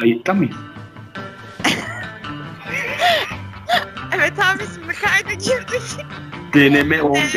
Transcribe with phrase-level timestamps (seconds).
[0.00, 0.56] Kayıtta mıyız?
[4.16, 6.06] Evet abi şimdi kayda girdik.
[6.54, 7.34] Deneme 15.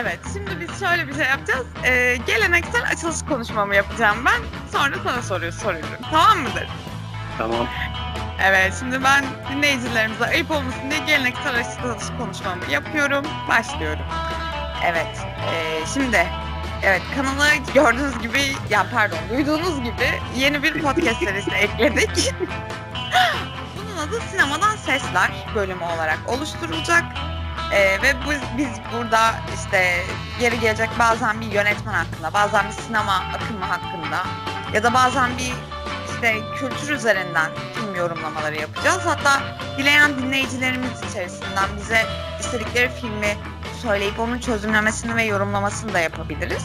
[0.00, 1.66] Evet şimdi biz şöyle bir şey yapacağız.
[1.84, 4.68] Ee, geleneksel açılış konuşmamı yapacağım ben.
[4.72, 6.02] Sonra sana soruyu soracağım.
[6.10, 6.68] Tamam mıdır?
[7.38, 7.66] Tamam.
[8.44, 13.24] Evet şimdi ben dinleyicilerimize ayıp olmasın diye geleneksel açılış konuşmamı yapıyorum.
[13.48, 14.04] Başlıyorum.
[14.86, 15.18] Evet
[15.52, 16.26] ee, şimdi
[16.82, 18.40] evet kanala gördüğünüz gibi
[18.70, 22.34] ya pardon duyduğunuz gibi yeni bir podcast serisi ekledik.
[23.76, 27.04] Bunun adı Sinemadan Sesler bölümü olarak oluşturulacak.
[27.72, 30.04] Ee, ve bu, biz burada işte
[30.40, 34.26] geri gelecek bazen bir yönetmen hakkında, bazen bir sinema akımı hakkında
[34.74, 35.52] ya da bazen bir
[36.12, 39.02] işte kültür üzerinden film yorumlamaları yapacağız.
[39.04, 39.40] Hatta
[39.78, 42.06] dileyen dinleyicilerimiz içerisinden bize
[42.40, 43.36] istedikleri filmi
[43.82, 46.62] söyleyip onun çözümlemesini ve yorumlamasını da yapabiliriz.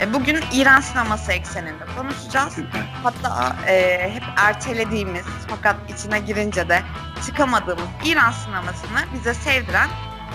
[0.00, 2.56] E, bugün İran sineması ekseninde konuşacağız.
[3.02, 6.82] Hatta e, hep ertelediğimiz fakat içine girince de
[7.26, 9.88] çıkamadığımız İran sinemasını bize sevdiren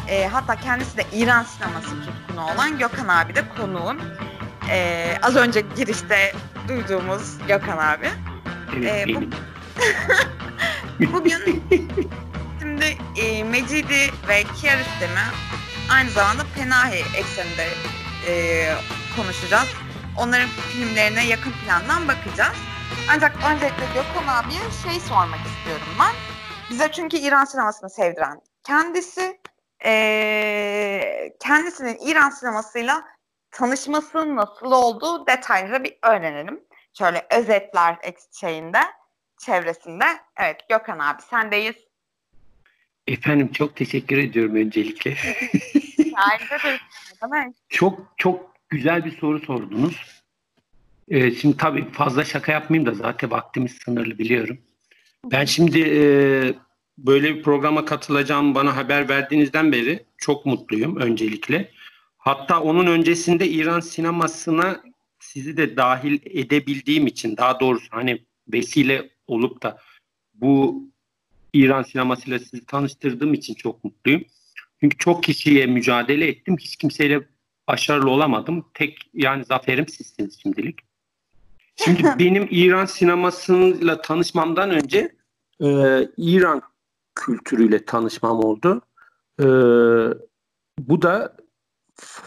[0.08, 3.98] e, hatta kendisi de İran sineması tutkunu olan Gökhan abi de konuğum.
[4.70, 6.34] E, az önce girişte
[6.68, 8.10] duyduğumuz Gökhan abi.
[8.78, 9.24] Evet Ee, bu-.
[11.14, 11.64] Bugün
[12.60, 15.20] şimdi e, Mecidi ve Kiarostami
[15.90, 17.68] aynı zamanda Penahi ekseninde
[18.28, 18.66] e,
[19.16, 19.68] konuşacağız.
[20.18, 22.58] Onların filmlerine yakın plandan bakacağız.
[23.10, 26.16] Ancak öncelikle Gökhan abiye şey sormak istiyorum ben.
[26.70, 29.40] Bize çünkü İran sinemasını sevdiren kendisi.
[29.86, 33.04] E, kendisinin İran sinemasıyla
[33.52, 36.60] tanışması nasıl oldu detayları bir öğrenelim.
[36.94, 37.98] Şöyle özetler
[38.40, 38.80] şeyinde,
[39.46, 40.06] çevresinde.
[40.38, 41.76] Evet Gökhan abi sendeyiz.
[43.08, 45.16] Efendim çok teşekkür ediyorum öncelikle.
[47.70, 50.22] Çok çok güzel bir soru sordunuz.
[51.08, 54.58] Ee, şimdi tabii fazla şaka yapmayayım da zaten vaktimiz sınırlı biliyorum.
[55.32, 56.04] Ben şimdi e,
[56.98, 61.72] böyle bir programa katılacağım bana haber verdiğinizden beri çok mutluyum öncelikle.
[62.18, 64.84] Hatta onun öncesinde İran sinemasına
[65.20, 68.22] sizi de dahil edebildiğim için daha doğrusu hani
[68.54, 69.78] vesile olup da
[70.34, 70.84] bu
[71.54, 74.24] İran sinemasıyla sizi tanıştırdığım için çok mutluyum.
[74.82, 76.58] Çünkü çok kişiye mücadele ettim.
[76.60, 77.28] Hiç kimseyle
[77.68, 78.66] başarılı olamadım.
[78.74, 80.80] Tek yani zaferim sizsiniz şimdilik.
[81.76, 85.16] Şimdi benim İran sinemasıyla tanışmamdan önce
[85.62, 85.68] e,
[86.18, 86.62] İran
[87.16, 88.82] kültürüyle tanışmam oldu.
[89.40, 89.46] E,
[90.80, 91.36] bu da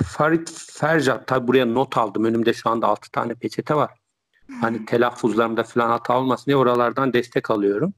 [0.07, 1.27] Farid Fercat.
[1.27, 2.25] Tabi buraya not aldım.
[2.25, 3.91] Önümde şu anda 6 tane peçete var.
[4.61, 7.95] Hani telaffuzlarımda falan hata olmasın diye oralardan destek alıyorum.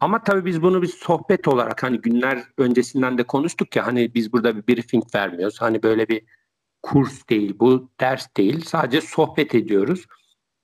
[0.00, 4.32] Ama tabii biz bunu bir sohbet olarak hani günler öncesinden de konuştuk ya hani biz
[4.32, 5.60] burada bir briefing vermiyoruz.
[5.60, 6.22] Hani böyle bir
[6.82, 10.06] kurs değil bu ders değil sadece sohbet ediyoruz.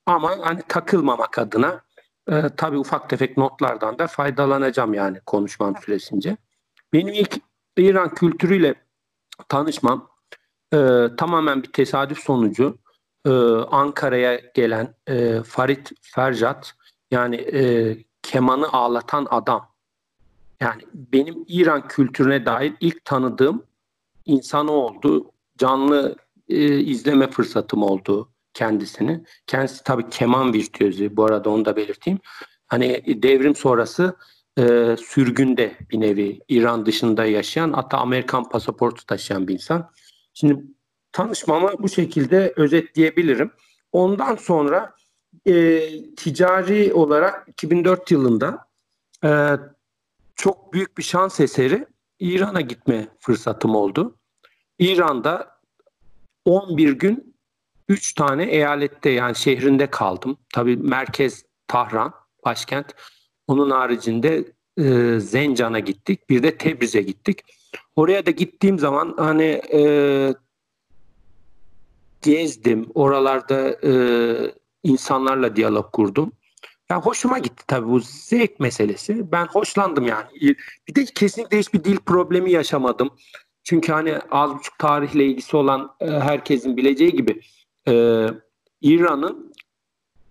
[0.05, 1.81] Ama hani takılmamak adına
[2.31, 6.37] e, tabii ufak tefek notlardan da faydalanacağım yani konuşmam süresince.
[6.93, 7.37] Benim ilk
[7.77, 8.75] İran kültürüyle
[9.49, 10.09] tanışmam
[10.73, 12.77] e, tamamen bir tesadüf sonucu
[13.25, 13.29] e,
[13.71, 16.73] Ankara'ya gelen e, Farit Fercat
[17.11, 17.95] yani e,
[18.25, 19.67] kemanı ağlatan adam.
[20.59, 23.63] Yani benim İran kültürüne dair ilk tanıdığım
[24.25, 25.31] insan oldu.
[25.57, 26.15] Canlı
[26.49, 29.23] e, izleme fırsatım oldu kendisini.
[29.47, 32.19] Kendisi tabii keman virtüözü bu arada onu da belirteyim.
[32.67, 34.15] Hani devrim sonrası
[34.59, 39.91] e, sürgünde bir nevi İran dışında yaşayan hatta Amerikan pasaportu taşıyan bir insan.
[40.33, 40.63] Şimdi
[41.11, 43.51] tanışmamı bu şekilde özetleyebilirim.
[43.91, 44.95] Ondan sonra
[45.45, 48.67] e, ticari olarak 2004 yılında
[49.23, 49.29] e,
[50.35, 51.85] çok büyük bir şans eseri
[52.19, 54.15] İran'a gitme fırsatım oldu.
[54.79, 55.59] İran'da
[56.45, 57.35] 11 gün
[57.89, 60.37] 3 tane eyalette yani şehrinde kaldım.
[60.53, 62.13] Tabii merkez Tahran,
[62.45, 62.95] başkent.
[63.47, 64.45] Onun haricinde
[64.77, 66.29] e, Zencan'a gittik.
[66.29, 67.41] Bir de Tebriz'e gittik.
[67.95, 70.33] Oraya da gittiğim zaman hani e,
[72.21, 72.89] gezdim.
[72.93, 73.91] Oralarda e,
[74.85, 76.31] insanlarla diyalog kurdum.
[76.89, 79.31] Ya hoşuma gitti tabii bu zevk meselesi.
[79.31, 80.27] Ben hoşlandım yani.
[80.87, 83.09] Bir de kesinlikle hiçbir dil problemi yaşamadım.
[83.63, 87.41] Çünkü hani az buçuk tarihle ilgisi olan e, herkesin bileceği gibi
[87.87, 88.27] e,
[88.81, 89.53] İran'ın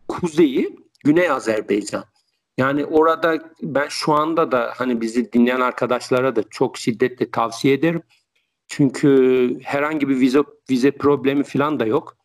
[0.08, 2.04] kuzeyi Güney Azerbaycan.
[2.58, 8.02] Yani orada ben şu anda da hani bizi dinleyen arkadaşlara da çok şiddetle tavsiye ederim.
[8.66, 12.16] Çünkü herhangi bir vize, vize problemi falan da yok.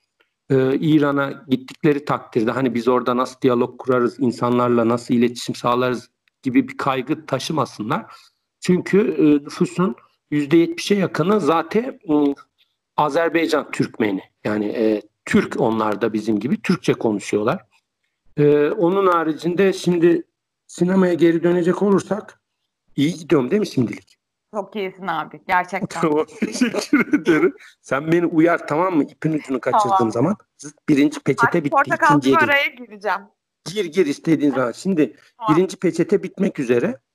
[0.50, 6.10] Ee, İran'a gittikleri takdirde hani biz orada nasıl diyalog kurarız, insanlarla nasıl iletişim sağlarız
[6.44, 8.06] gibi bir kaygı taşımasınlar.
[8.60, 9.96] Çünkü e, nüfusun
[10.31, 12.36] %70'e yakını zaten e,
[12.98, 14.22] Azerbaycan Türkmeni.
[14.44, 17.69] Yani e, Türk onlar da bizim gibi Türkçe konuşuyorlar.
[18.38, 20.24] Ee, onun haricinde şimdi
[20.68, 22.42] sinemaya geri dönecek olursak
[22.96, 24.19] iyi gidiyorum değil mi şimdilik?
[24.54, 25.42] Çok iyisin abi.
[25.48, 26.01] Gerçekten.
[26.01, 27.56] Tamam teşekkür ederim.
[27.81, 29.04] Sen beni uyar tamam mı?
[29.04, 30.12] İpin ucunu kaçırdığım Tamam.
[30.12, 30.36] zaman.
[30.57, 31.69] Zıt birinci peçete Artık bitti.
[31.72, 33.19] portakal araya gireceğim.
[33.66, 34.72] Gir gir istediğin zaman.
[34.72, 35.56] Şimdi Tamam.
[35.57, 37.00] birinci peçete bitmek üzere.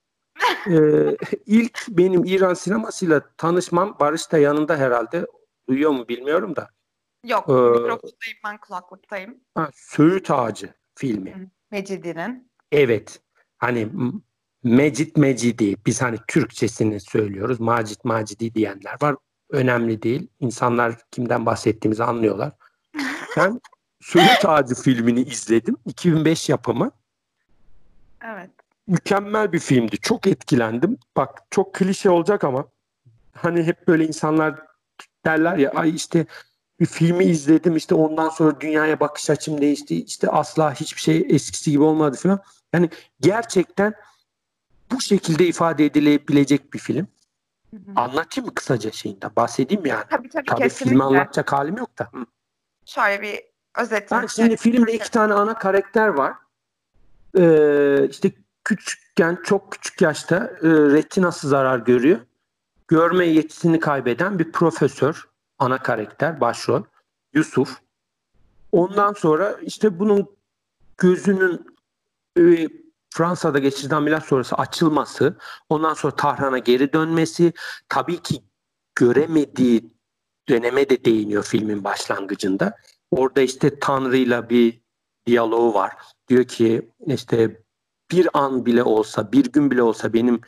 [0.70, 1.16] Ee,
[1.46, 5.26] ilk benim İran sinemasıyla tanışmam Barış da yanında herhalde.
[5.68, 6.68] Duyuyor mu bilmiyorum da.
[7.24, 9.40] Yok Ee, mikrofondayım ben kulaklıktayım.
[9.54, 11.50] Ha, Söğüt Ağacı filmi.
[11.70, 12.50] Mecidi'nin.
[12.72, 13.20] Evet.
[13.58, 13.88] Hani
[14.64, 15.76] Mecit Mecidi.
[15.86, 17.60] Biz hani Türkçesini söylüyoruz.
[17.60, 19.16] Macit Macidi diyenler var.
[19.50, 20.28] Önemli değil.
[20.40, 22.52] İnsanlar kimden bahsettiğimizi anlıyorlar.
[23.36, 23.60] Ben
[24.00, 25.76] Söğüt Ağacı filmini izledim.
[25.86, 26.90] 2005 yapımı.
[28.24, 28.50] Evet.
[28.86, 29.96] Mükemmel bir filmdi.
[29.98, 30.98] Çok etkilendim.
[31.16, 32.68] Bak çok klişe olacak ama
[33.32, 34.54] hani hep böyle insanlar
[35.24, 36.26] derler ya ay işte
[36.80, 40.04] bir filmi izledim işte ondan sonra dünyaya bakış açım değişti.
[40.04, 42.40] İşte asla hiçbir şey eskisi gibi olmadı falan.
[42.72, 42.90] Yani
[43.20, 43.94] gerçekten
[44.92, 47.06] bu şekilde ifade edilebilecek bir film.
[47.70, 47.92] Hı hı.
[47.96, 49.30] Anlatayım mı kısaca şeyinden?
[49.36, 50.04] Bahsedeyim yani?
[50.10, 50.90] Tabii tabii, Tabii kesinlikle.
[50.90, 52.08] filmi anlatacak halim yok da.
[52.12, 52.26] Hı.
[52.86, 53.40] Şöyle bir
[53.78, 54.18] özetini.
[54.18, 56.32] Ha, şimdi filmde iki tane ana karakter var.
[57.38, 58.32] Ee, işte
[58.64, 62.20] küçükken çok küçük yaşta e, retinası zarar görüyor.
[62.88, 65.28] Görme yetisini kaybeden bir profesör
[65.58, 66.82] ana karakter başrol
[67.32, 67.78] Yusuf.
[68.72, 70.36] Ondan sonra işte bunun
[70.98, 71.66] gözünün
[72.38, 72.68] e,
[73.14, 75.36] Fransa'da geçirdiği ameliyat sonrası açılması,
[75.68, 77.52] ondan sonra Tahran'a geri dönmesi,
[77.88, 78.42] tabii ki
[78.94, 79.94] göremediği
[80.48, 82.76] döneme de değiniyor filmin başlangıcında.
[83.10, 84.80] Orada işte Tanrı'yla bir
[85.26, 85.92] diyaloğu var.
[86.28, 87.62] Diyor ki işte
[88.10, 90.40] bir an bile olsa, bir gün bile olsa benim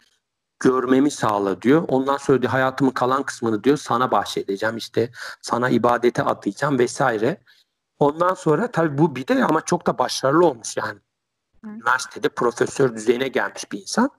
[0.61, 1.85] görmemi sağla diyor.
[1.89, 4.77] Ondan sonra diyor, hayatımın kalan kısmını diyor sana bahşedeceğim.
[4.77, 5.11] işte
[5.43, 7.43] sana ibadete adayacağım vesaire.
[7.99, 10.99] Ondan sonra tabii bu bir de ama çok da başarılı olmuş yani.
[11.67, 14.11] Üniversitede profesör düzeyine gelmiş bir insan.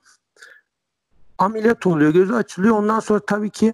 [1.38, 2.76] Ameliyat oluyor, gözü açılıyor.
[2.76, 3.74] Ondan sonra tabii ki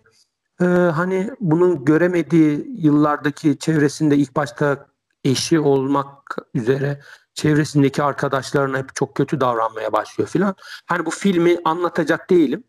[0.62, 4.88] e, hani bunun göremediği yıllardaki çevresinde ilk başta
[5.24, 7.02] eşi olmak üzere
[7.34, 10.56] çevresindeki arkadaşlarına hep çok kötü davranmaya başlıyor filan.
[10.86, 12.64] Hani bu filmi anlatacak değilim.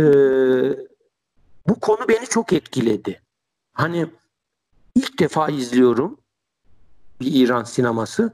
[0.00, 0.04] Ee,
[1.68, 3.22] bu konu beni çok etkiledi.
[3.72, 4.06] Hani
[4.94, 6.20] ilk defa izliyorum
[7.20, 8.32] bir İran sineması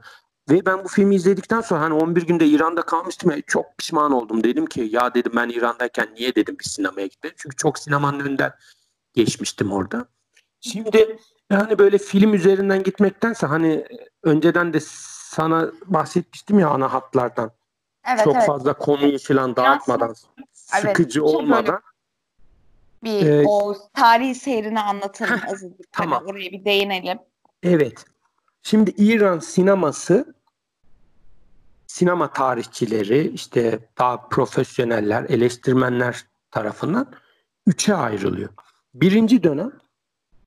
[0.49, 4.43] ve ben bu filmi izledikten sonra hani 11 günde İran'da kalmıştım ya çok pişman oldum.
[4.43, 7.35] Dedim ki ya dedim ben İran'dayken niye dedim bir sinemaya gitmedim.
[7.39, 8.53] Çünkü çok sinemanın önden
[9.13, 10.05] geçmiştim orada.
[10.61, 11.17] Şimdi
[11.51, 13.85] yani böyle film üzerinden gitmektense hani
[14.23, 17.51] önceden de sana bahsetmiştim ya ana hatlardan.
[18.07, 18.45] Evet çok evet.
[18.45, 21.81] fazla konuyu falan dağıtmadan, Evet, sıkıcı çok olmadan.
[23.03, 25.91] Bir Ee, o tarihi seyrini anlatalım azıcık.
[25.91, 26.19] tamam.
[26.19, 27.19] Hani oraya bir değinelim.
[27.63, 28.05] Evet.
[28.63, 30.35] Şimdi İran sineması
[31.87, 37.11] sinema tarihçileri işte daha profesyoneller, eleştirmenler tarafından
[37.67, 38.49] üçe ayrılıyor.
[38.93, 39.71] Birinci dönem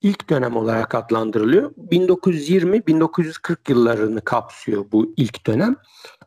[0.03, 1.71] ilk dönem olarak adlandırılıyor.
[1.91, 5.77] 1920-1940 yıllarını kapsıyor bu ilk dönem.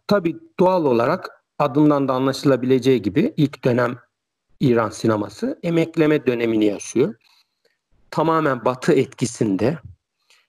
[0.08, 3.98] Tabii doğal olarak adından da anlaşılabileceği gibi ilk dönem
[4.60, 7.16] İran sineması emekleme dönemini yaşıyor.
[8.12, 9.78] Tamamen batı etkisinde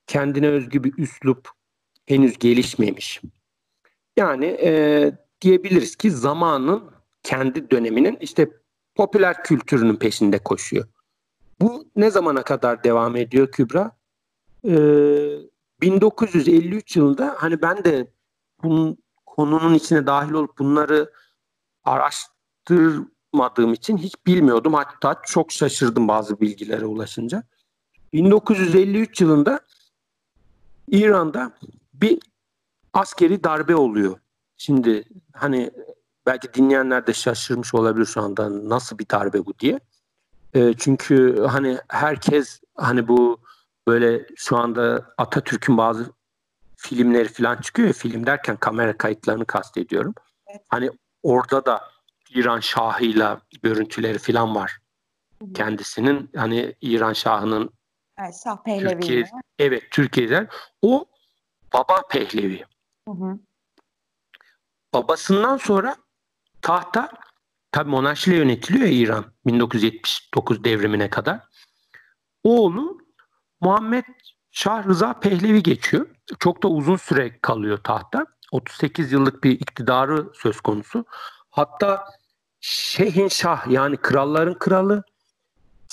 [0.07, 1.49] kendine özgü bir üslup
[2.07, 3.21] henüz gelişmemiş.
[4.17, 6.91] Yani e, diyebiliriz ki zamanın
[7.23, 8.51] kendi döneminin işte
[8.95, 10.85] popüler kültürünün peşinde koşuyor.
[11.61, 13.97] Bu ne zamana kadar devam ediyor Kübra?
[14.65, 15.39] Ee,
[15.81, 18.11] 1953 yılında hani ben de
[18.63, 21.13] bunun konunun içine dahil olup bunları
[21.85, 24.75] araştırmadığım için hiç bilmiyordum.
[24.75, 27.43] Hatta çok şaşırdım bazı bilgilere ulaşınca.
[28.13, 29.61] 1953 yılında
[30.89, 31.53] İran'da
[31.95, 32.21] bir
[32.95, 34.19] askeri darbe oluyor.
[34.57, 35.71] Şimdi hani
[36.27, 39.81] belki dinleyenler de şaşırmış olabilir şu anda nasıl bir darbe bu diye.
[40.55, 43.41] E, çünkü hani herkes hani bu
[43.89, 46.13] böyle şu anda Atatürk'ün bazı
[46.77, 50.15] filmleri falan çıkıyor ya film derken kamera kayıtlarını kastediyorum.
[50.47, 50.63] Evet.
[50.69, 50.91] Hani
[51.23, 51.81] orada da
[52.31, 54.79] İran Şahı'yla görüntüleri falan var.
[55.43, 55.53] Hı.
[55.53, 57.71] Kendisinin hani İran Şahı'nın
[58.19, 58.91] Evet, Şah Pehlevi.
[58.91, 59.25] Türkiye,
[59.59, 60.49] evet Türkiye'den
[60.83, 61.05] o
[61.73, 62.65] baba Pehlevi.
[63.09, 63.39] Hı hı.
[64.95, 65.97] Babasından sonra
[66.63, 67.11] tahta
[67.73, 71.41] tabi monarşiyle yönetiliyor ya İran 1979 devrimine kadar.
[72.45, 72.99] Oğlu
[73.61, 74.05] Muhammed
[74.51, 76.07] Şah Rıza Pehlevi geçiyor.
[76.39, 78.27] Çok da uzun süre kalıyor tahta.
[78.53, 81.05] 38 yıllık bir iktidarı söz konusu.
[81.51, 82.07] Hatta
[82.61, 85.05] Şehin Şah yani kralların kralı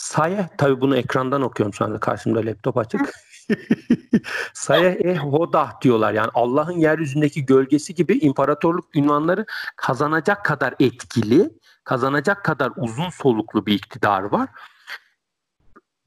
[0.01, 3.01] Sayeh tabi bunu ekrandan okuyorum şu anda karşımda laptop açık.
[4.53, 6.13] Sayeh e Hodah diyorlar.
[6.13, 11.49] Yani Allah'ın yeryüzündeki gölgesi gibi imparatorluk ünvanları kazanacak kadar etkili,
[11.83, 14.49] kazanacak kadar uzun soluklu bir iktidar var.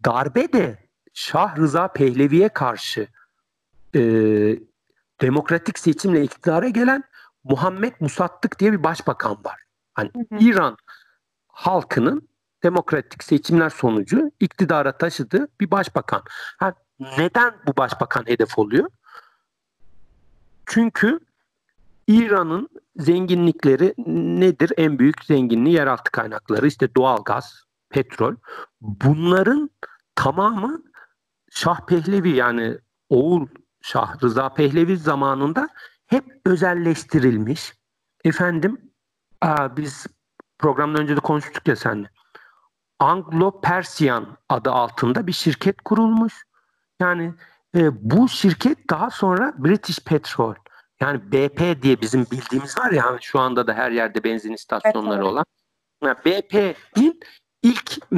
[0.05, 3.09] Darbe de Şah Rıza Pehlevi'ye karşı
[3.95, 4.01] e,
[5.21, 7.05] demokratik seçimle iktidara gelen
[7.45, 9.61] Muhammed Musattık diye bir başbakan var.
[9.95, 10.39] Hani hı hı.
[10.41, 10.77] İran
[11.49, 12.29] halkının
[12.65, 16.23] demokratik seçimler sonucu iktidara taşıdığı bir başbakan.
[16.59, 16.75] Ha,
[17.19, 18.91] neden bu başbakan hedef oluyor?
[20.67, 21.21] Çünkü
[22.07, 23.95] İran'ın zenginlikleri
[24.41, 24.73] nedir?
[24.77, 26.67] En büyük zenginliği yeraltı kaynakları.
[26.67, 28.35] İşte doğal gaz, petrol.
[28.81, 29.71] Bunların
[30.15, 30.83] tamamı
[31.51, 32.79] Şah Pehlevi yani
[33.09, 33.47] oğul
[33.83, 35.69] Şah Rıza Pehlevi zamanında
[36.07, 37.73] hep özelleştirilmiş.
[38.25, 38.93] Efendim
[39.41, 40.07] aa, biz
[40.59, 42.14] programdan önce de konuştuk ya seninle.
[43.01, 46.45] Anglo-Persian adı altında bir şirket kurulmuş.
[47.01, 47.35] Yani
[47.77, 50.55] e, bu şirket daha sonra British Petrol
[51.01, 55.17] yani BP diye bizim bildiğimiz var ya hani şu anda da her yerde benzin istasyonları
[55.17, 55.45] evet, olan.
[56.05, 57.21] Yani BP'nin
[57.63, 58.13] ilk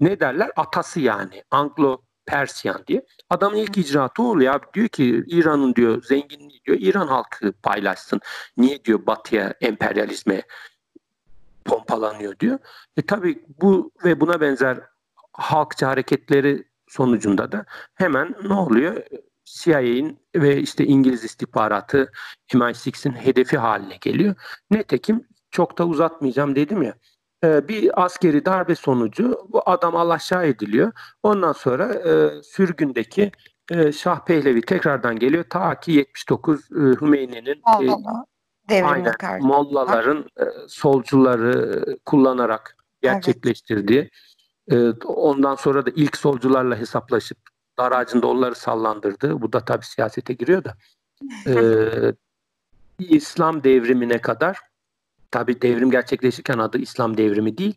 [0.00, 3.06] ne derler atası yani Anglo Persian diye.
[3.30, 4.66] Adamın ilk icraatı oluyor abi.
[4.74, 8.20] Diyor ki İran'ın diyor zenginliği diyor İran halkı paylaşsın.
[8.56, 10.42] Niye diyor batıya emperyalizme
[11.64, 12.58] pompalanıyor diyor.
[12.96, 14.78] E tabii bu ve buna benzer
[15.32, 17.64] halkçı hareketleri sonucunda da
[17.94, 19.02] hemen ne oluyor?
[19.44, 22.12] CIA'in ve işte İngiliz istihbaratı
[22.52, 24.34] MI6'in hedefi haline geliyor.
[24.70, 26.94] Netekim çok da uzatmayacağım dedim ya.
[27.44, 30.92] E, bir askeri darbe sonucu bu adam alaşağı ediliyor.
[31.22, 33.32] Ondan sonra e, sürgündeki
[33.70, 35.44] e, Şah Pehlevi tekrardan geliyor.
[35.50, 37.90] Ta ki 79 e, Hümeyni'nin e,
[38.72, 39.46] aynen, karşı.
[39.46, 44.10] Mollaların e, solcuları kullanarak gerçekleştirdiği
[44.68, 45.04] evet.
[45.04, 47.38] e, ondan sonra da ilk solcularla hesaplaşıp
[47.78, 49.42] dar ağacında onları sallandırdı.
[49.42, 50.74] Bu da tabii siyasete giriyor da.
[51.46, 51.54] E,
[52.98, 54.70] İslam devrimine kadar
[55.30, 57.74] Tabi devrim gerçekleşirken adı İslam devrimi değil,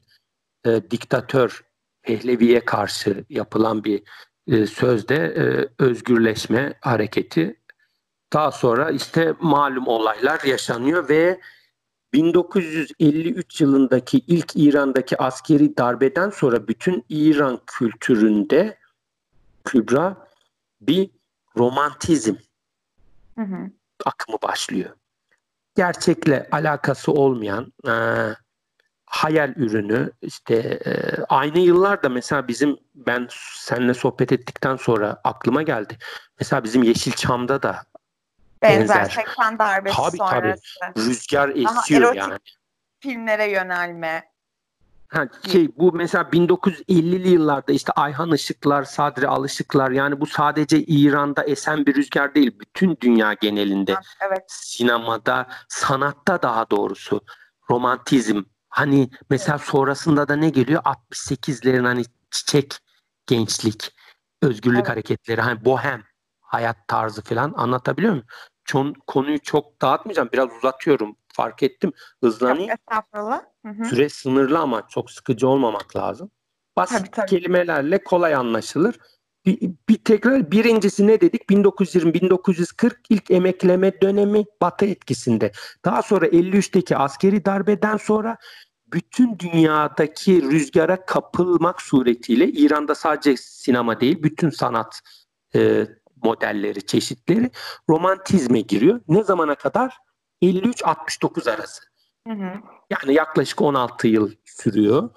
[0.66, 1.66] e, diktatör
[2.02, 4.04] Pehlevi'ye karşı yapılan bir
[4.48, 7.60] e, sözde e, özgürleşme hareketi.
[8.34, 11.40] Daha sonra işte malum olaylar yaşanıyor ve
[12.14, 18.78] 1953 yılındaki ilk İran'daki askeri darbeden sonra bütün İran kültüründe
[19.64, 20.28] Kübra
[20.82, 21.10] bir
[21.58, 22.36] romantizm
[23.36, 23.72] hı hı.
[24.06, 24.90] akımı başlıyor
[25.76, 27.94] gerçekle alakası olmayan e,
[29.06, 30.92] hayal ürünü işte e,
[31.30, 35.98] aynı yıllarda mesela bizim ben seninle sohbet ettikten sonra aklıma geldi.
[36.40, 37.84] Mesela bizim Yeşilçam'da da
[38.64, 39.24] benzer, benzer.
[39.26, 40.64] 80 darbesi tabii, sonrası.
[40.82, 42.40] Tabii rüzgar esiyor yani.
[43.00, 44.34] filmlere yönelme.
[45.14, 51.44] Ha, şey bu mesela 1950'li yıllarda işte Ayhan Işıklar, Sadri Alışıklar yani bu sadece İran'da
[51.44, 52.60] esen bir rüzgar değil.
[52.60, 53.96] Bütün dünya genelinde
[54.28, 54.44] evet.
[54.48, 57.22] sinemada, sanatta daha doğrusu
[57.70, 58.44] romantizm.
[58.70, 59.68] Hani mesela evet.
[59.68, 60.82] sonrasında da ne geliyor?
[60.84, 62.78] 68'lerin hani çiçek
[63.28, 63.92] gençlik,
[64.42, 64.90] özgürlük evet.
[64.90, 66.04] hareketleri, hani bohem
[66.42, 68.28] hayat tarzı falan anlatabiliyor muyum?
[68.66, 70.30] Çon, konuyu çok dağıtmayacağım.
[70.34, 71.94] Biraz uzatıyorum fark ettim.
[72.24, 72.72] Hızlanayım.
[72.72, 73.42] Estağfurullah.
[73.66, 73.86] Hı hı.
[73.86, 76.32] Süre sınırlı ama çok sıkıcı olmamak lazım.
[76.78, 77.28] Basit tabii, tabii.
[77.30, 78.96] kelimelerle kolay anlaşılır.
[79.46, 81.42] Bir, bir tekrar birincisi ne dedik?
[81.50, 85.52] 1920-1940 ilk emekleme dönemi Batı etkisinde.
[85.86, 88.38] Daha sonra 53'teki askeri darbeden sonra
[88.94, 95.02] bütün dünyadaki rüzgara kapılmak suretiyle İran'da sadece sinema değil bütün sanat
[95.56, 95.88] e,
[96.24, 97.52] modelleri, çeşitleri
[97.90, 99.02] romantizme giriyor.
[99.08, 99.98] Ne zamana kadar?
[100.42, 101.84] 53-69 arası.
[102.28, 102.52] Hı hı.
[102.90, 105.10] Yani yaklaşık 16 yıl sürüyor.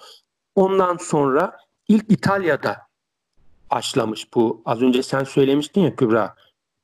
[0.55, 2.77] Ondan sonra ilk İtalya'da
[3.71, 4.61] başlamış bu.
[4.65, 6.35] Az önce sen söylemiştin ya Kübra.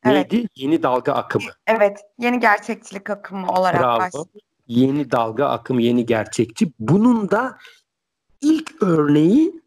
[0.05, 0.37] Neydi?
[0.39, 0.49] Evet.
[0.55, 1.51] Yeni dalga akımı.
[1.67, 1.99] Evet.
[2.19, 3.99] Yeni gerçekçilik akımı olarak Bravo.
[3.99, 4.25] başlıyor.
[4.67, 6.73] Yeni dalga akımı, yeni gerçekçi.
[6.79, 7.57] Bunun da
[8.41, 9.61] ilk örneği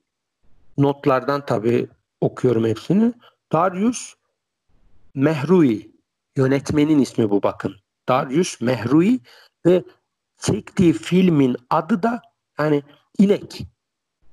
[0.78, 1.88] notlardan tabii
[2.20, 3.12] okuyorum hepsini.
[3.52, 4.14] Darius
[5.16, 5.92] Mehrui
[6.36, 7.76] yönetmenin ismi bu bakın.
[8.08, 9.20] Darius Mehrui
[9.66, 9.84] ve
[10.38, 12.22] çektiği filmin adı da
[12.54, 12.82] hani
[13.18, 13.66] inek.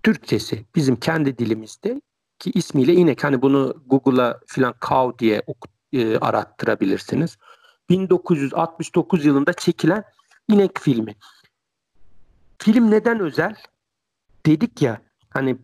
[0.03, 2.01] Türkçesi bizim kendi dilimizde
[2.39, 3.23] ki ismiyle inek.
[3.23, 5.41] Hani bunu Google'a filan cow diye
[5.93, 7.37] e, arattırabilirsiniz.
[7.89, 10.03] 1969 yılında çekilen
[10.47, 11.15] inek filmi.
[12.57, 13.55] Film neden özel?
[14.45, 15.57] Dedik ya hani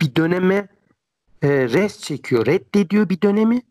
[0.00, 0.68] bir döneme
[1.42, 3.62] e, res çekiyor, reddediyor bir dönemi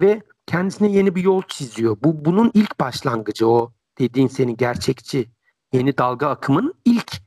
[0.00, 1.96] ve kendisine yeni bir yol çiziyor.
[2.04, 5.30] Bu bunun ilk başlangıcı o dediğin senin gerçekçi
[5.72, 7.22] yeni dalga akımının ilk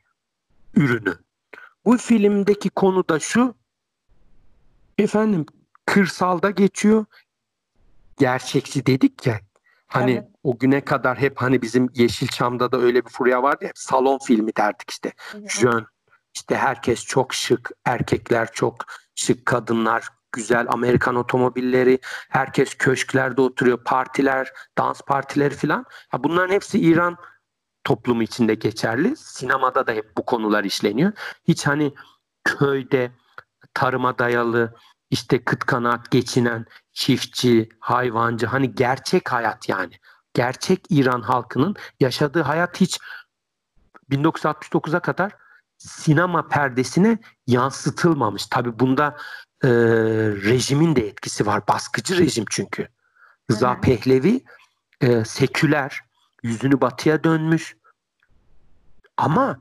[0.76, 1.16] ürünü.
[1.86, 3.56] Bu filmdeki konu da şu.
[4.98, 5.46] Efendim
[5.86, 7.06] kırsalda geçiyor.
[8.18, 9.40] Gerçekçi dedik ya.
[9.88, 10.28] Hani evet.
[10.44, 13.72] o güne kadar hep hani bizim Yeşilçam'da da öyle bir furya vardı ya.
[13.76, 15.14] Salon filmi derdik işte.
[15.36, 15.52] Evet.
[15.52, 15.86] Jön.
[16.36, 17.72] İşte herkes çok şık.
[17.86, 18.86] Erkekler çok
[19.16, 19.46] şık.
[19.46, 25.86] Kadınlar güzel Amerikan otomobilleri, herkes köşklerde oturuyor, partiler, dans partileri filan.
[26.20, 27.18] Bunların hepsi İran
[27.84, 29.16] toplumu içinde geçerli.
[29.16, 31.12] Sinemada da hep bu konular işleniyor.
[31.48, 31.94] Hiç hani
[32.44, 33.12] köyde
[33.74, 34.76] tarıma dayalı
[35.10, 39.94] işte kıt kanaat geçinen çiftçi, hayvancı hani gerçek hayat yani.
[40.34, 43.00] Gerçek İran halkının yaşadığı hayat hiç
[44.12, 45.32] 1969'a kadar
[45.78, 47.18] sinema perdesine
[47.48, 48.46] yansıtılmamış.
[48.46, 49.18] Tabi bunda
[49.64, 49.70] e,
[50.44, 51.68] rejimin de etkisi var.
[51.68, 52.88] Baskıcı rejim çünkü.
[53.52, 53.84] Rıza evet.
[53.84, 54.44] Pehlevi
[55.02, 56.02] e, seküler,
[56.44, 57.78] yüzünü batıya dönmüş.
[59.18, 59.60] Ama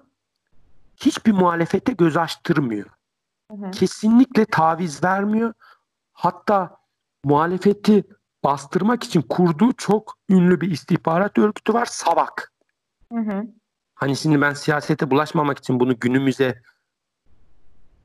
[0.96, 2.86] hiçbir muhalefete göz açtırmıyor.
[3.50, 5.54] Hı Kesinlikle taviz vermiyor.
[6.12, 6.76] Hatta
[7.24, 8.04] muhalefeti
[8.44, 11.86] bastırmak için kurduğu çok ünlü bir istihbarat örgütü var.
[11.86, 12.52] Savak.
[13.12, 13.42] Hı hı.
[13.94, 16.62] Hani şimdi ben siyasete bulaşmamak için bunu günümüze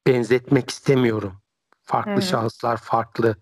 [0.08, 1.43] benzetmek istemiyorum.
[1.84, 2.22] Farklı hı hı.
[2.22, 3.36] şahıslar, farklı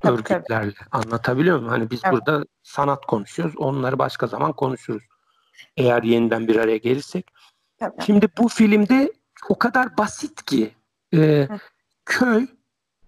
[0.00, 0.74] tabii, örgütlerle.
[0.74, 0.88] Tabii.
[0.92, 1.70] Anlatabiliyor muyum?
[1.70, 2.12] Hani biz evet.
[2.12, 3.54] burada sanat konuşuyoruz.
[3.56, 5.02] Onları başka zaman konuşuruz.
[5.76, 7.30] Eğer yeniden bir araya gelirsek.
[7.78, 8.02] Tabii.
[8.06, 9.12] Şimdi bu filmde
[9.48, 10.74] o kadar basit ki
[11.14, 11.48] e,
[12.04, 12.46] köy,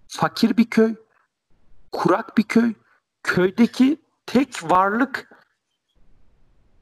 [0.08, 0.94] fakir bir köy,
[1.92, 2.74] kurak bir köy.
[3.22, 5.28] Köydeki tek varlık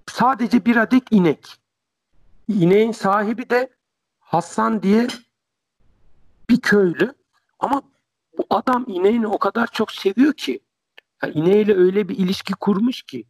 [0.09, 1.57] sadece bir adet inek.
[2.49, 3.71] İneğin sahibi de
[4.21, 5.07] Hasan diye
[6.51, 7.15] bir köylü.
[7.61, 7.83] Ama
[8.39, 10.61] bu adam ineğini o kadar çok seviyor ki.
[11.23, 13.25] Yani ineğiyle öyle bir ilişki kurmuş ki.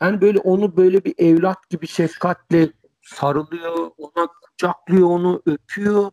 [0.00, 2.72] Yani böyle onu böyle bir evlat gibi şefkatle
[3.02, 6.10] sarılıyor, ona kucaklıyor, onu öpüyor.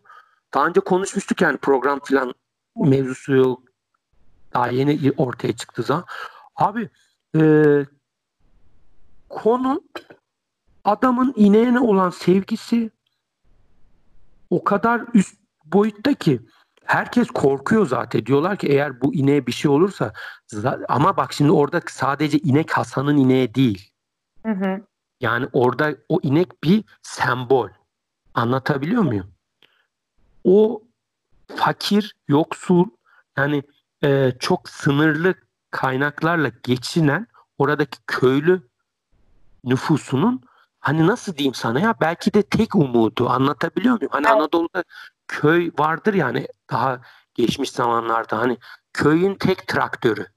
[0.54, 2.34] Daha önce konuşmuştuk yani program filan
[2.76, 3.64] mevzusu.
[4.54, 6.06] Daha yeni ortaya çıktı zaman.
[6.56, 6.90] Abi
[7.38, 7.42] e,
[9.30, 9.84] konu
[10.84, 12.92] adamın ineğine olan sevgisi
[14.50, 16.42] o kadar üst boyutta ki
[16.86, 18.26] herkes korkuyor zaten.
[18.26, 20.14] Diyorlar ki eğer bu ineğe bir şey olursa
[20.88, 23.92] ama bak şimdi orada sadece inek Hasan'ın ineği değil.
[24.46, 24.82] Hı hı.
[25.22, 27.70] Yani orada o inek bir sembol.
[28.34, 29.34] Anlatabiliyor muyum?
[30.44, 30.84] O
[31.56, 32.86] fakir, yoksul
[33.38, 33.64] yani
[34.04, 35.34] e, çok sınırlı
[35.72, 38.62] kaynaklarla geçinen oradaki köylü
[39.64, 40.42] nüfusunun
[40.80, 44.12] hani nasıl diyeyim sana ya belki de tek umudu anlatabiliyor muyum?
[44.12, 44.36] Hani evet.
[44.36, 44.84] Anadolu'da
[45.28, 47.02] köy vardır yani daha
[47.34, 48.58] geçmiş zamanlarda hani
[48.94, 50.28] köyün tek traktörü.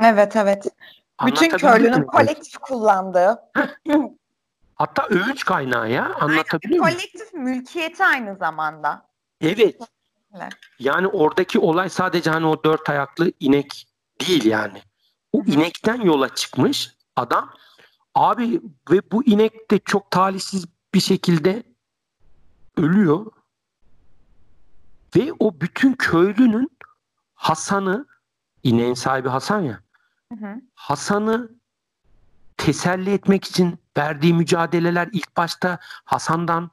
[0.00, 0.66] Evet evet.
[1.26, 3.38] Bütün köylünün kolektif kullandığı.
[4.74, 6.96] Hatta övünç kaynağı ya anlatabiliyor muyum?
[6.96, 9.06] Kolektif mülkiyeti aynı zamanda.
[9.40, 9.80] Evet.
[10.78, 13.86] Yani oradaki olay sadece hani o dört ayaklı inek
[14.20, 14.82] değil yani.
[15.32, 17.50] O inekten yola çıkmış adam.
[18.14, 21.62] Abi ve bu inek de çok talihsiz bir şekilde
[22.76, 23.26] ölüyor.
[25.16, 26.70] Ve o bütün köylünün
[27.34, 28.06] Hasan'ı,
[28.62, 29.80] ineğin sahibi Hasan ya,
[30.74, 31.50] Hasan'ı
[32.56, 36.70] teselli etmek için verdiği mücadeleler ilk başta Hasan'dan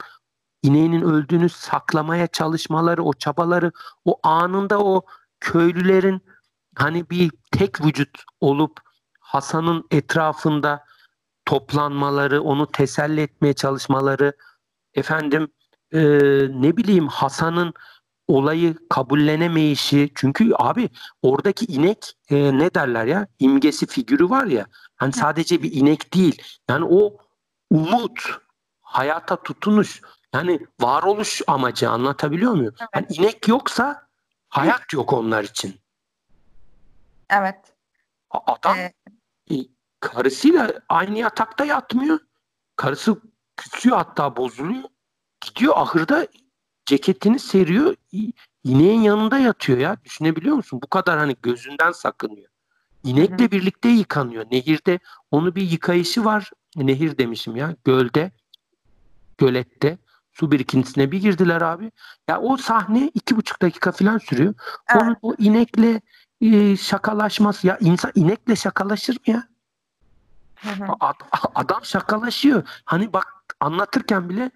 [0.64, 3.72] ineğinin öldüğünü saklamaya çalışmaları, o çabaları,
[4.06, 5.06] o anında o
[5.40, 6.22] köylülerin
[6.76, 8.80] hani bir tek vücut olup
[9.20, 10.86] Hasan'ın etrafında
[11.46, 14.34] toplanmaları, onu teselli etmeye çalışmaları,
[14.94, 15.48] efendim
[15.92, 16.00] e,
[16.50, 17.74] ne bileyim Hasan'ın
[18.28, 20.90] olayı kabullenemeyişi çünkü abi
[21.22, 26.42] oradaki inek e, ne derler ya imgesi figürü var ya hani sadece bir inek değil
[26.70, 27.18] yani o
[27.70, 28.40] umut
[28.82, 30.02] hayata tutunuş
[30.34, 32.74] yani varoluş amacı anlatabiliyor muyum?
[32.80, 32.90] Evet.
[32.96, 34.08] Yani inek yoksa
[34.50, 35.80] hayat yok onlar için.
[37.30, 37.76] Evet.
[38.32, 38.96] Adam evet.
[40.00, 42.20] karısıyla aynı yatakta yatmıyor.
[42.76, 43.22] Karısı
[43.58, 44.84] küsüyor hatta bozuluyor.
[45.42, 46.28] Gidiyor ahırda
[46.88, 47.96] ceketini seriyor.
[48.64, 49.98] İneğin yanında yatıyor ya.
[50.06, 50.80] Düşünebiliyor musun?
[50.84, 52.48] Bu kadar hani gözünden sakınıyor.
[53.04, 53.52] İnekle Hı-hı.
[53.52, 54.46] birlikte yıkanıyor.
[54.52, 55.00] Nehirde
[55.32, 56.52] onu bir yıkayışı var.
[56.76, 57.76] Nehir demişim ya.
[57.84, 58.32] Gölde.
[59.38, 59.98] Gölette
[60.34, 61.92] su birikintisine bir girdiler abi.
[62.28, 64.54] Ya o sahne iki buçuk dakika falan sürüyor.
[64.90, 65.02] Evet.
[65.02, 66.02] Onun o inekle
[66.42, 69.48] e, şakalaşması ya insan inekle şakalaşır mı ya?
[71.00, 71.16] Ad,
[71.56, 72.64] adam şakalaşıyor.
[72.86, 73.26] Hani bak
[73.60, 74.52] anlatırken bile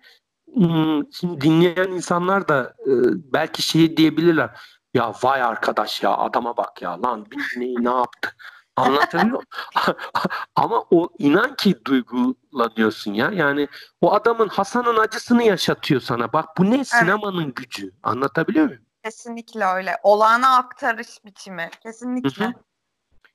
[1.11, 2.91] şimdi dinleyen insanlar da e,
[3.33, 4.49] belki şey diyebilirler.
[4.93, 7.25] Ya vay arkadaş ya adama bak ya lan
[7.57, 8.35] neyi ne yaptı?
[8.75, 9.43] Anlatabiliyor
[10.55, 13.31] Ama o inan ki duygulanıyorsun ya.
[13.31, 13.67] Yani
[14.01, 16.33] o adamın Hasan'ın acısını yaşatıyor sana.
[16.33, 17.91] Bak bu ne sinemanın gücü.
[18.03, 18.81] Anlatabiliyor muyum?
[19.03, 19.97] Kesinlikle öyle.
[20.03, 21.69] Olağana aktarış biçimi.
[21.83, 22.45] Kesinlikle.
[22.45, 22.53] Hı hı.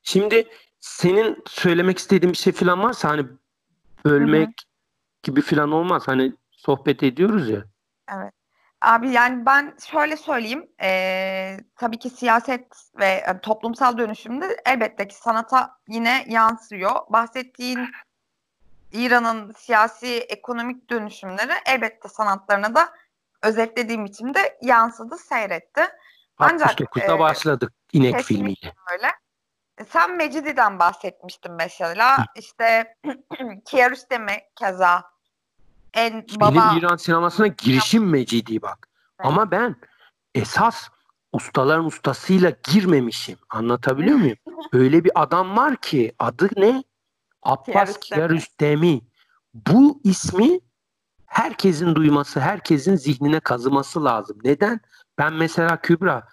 [0.02, 0.48] Şimdi
[0.80, 3.26] senin söylemek istediğin bir şey falan varsa hani
[4.04, 4.50] bölmek
[5.22, 6.02] gibi falan olmaz.
[6.08, 6.32] Hani
[6.66, 7.64] sohbet ediyoruz ya.
[8.14, 8.32] Evet.
[8.80, 10.68] Abi yani ben şöyle söyleyeyim.
[10.82, 12.66] eee, tabii ki siyaset
[12.98, 16.94] ve e, toplumsal dönüşümde elbette ki sanata yine yansıyor.
[17.08, 17.88] Bahsettiğin
[18.92, 22.88] İran'ın siyasi ekonomik dönüşümleri elbette sanatlarına da
[23.42, 25.82] özetlediğim biçimde yansıdı, seyretti.
[26.38, 28.74] Ancak 69'da e, başladık İnek filmiyle.
[28.92, 29.06] öyle.
[29.78, 32.26] E, Sen Mecidi'den bahsetmiştin mesela.
[32.34, 32.94] İşte
[33.66, 35.15] Kiarostami keza
[35.96, 38.88] en baba Benim İran sinemasına girişim Mecidi bak.
[39.20, 39.26] Evet.
[39.26, 39.76] Ama ben
[40.34, 40.88] esas
[41.32, 43.38] ustaların ustasıyla girmemişim.
[43.50, 44.36] Anlatabiliyor muyum?
[44.72, 46.84] Öyle bir adam var ki adı ne?
[47.42, 49.00] Abbas Kiarostami.
[49.54, 50.60] Bu ismi
[51.26, 54.38] herkesin duyması, herkesin zihnine kazıması lazım.
[54.44, 54.80] Neden?
[55.18, 56.28] Ben mesela Kübra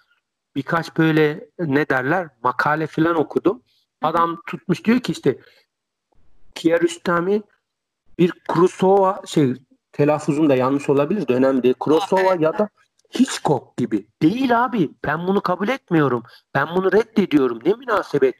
[0.56, 3.62] birkaç böyle ne derler makale falan okudum.
[4.02, 5.38] Adam tutmuş diyor ki işte
[6.54, 7.42] Kiarostami
[8.18, 9.54] bir Kurosawa şey
[9.92, 11.74] telaffuzum da yanlış olabilir de önemli değil.
[12.18, 12.40] Evet.
[12.40, 12.68] ya da
[13.18, 14.06] Hitchcock gibi.
[14.22, 14.90] Değil abi.
[15.04, 16.22] Ben bunu kabul etmiyorum.
[16.54, 17.58] Ben bunu reddediyorum.
[17.64, 18.34] Ne münasebet.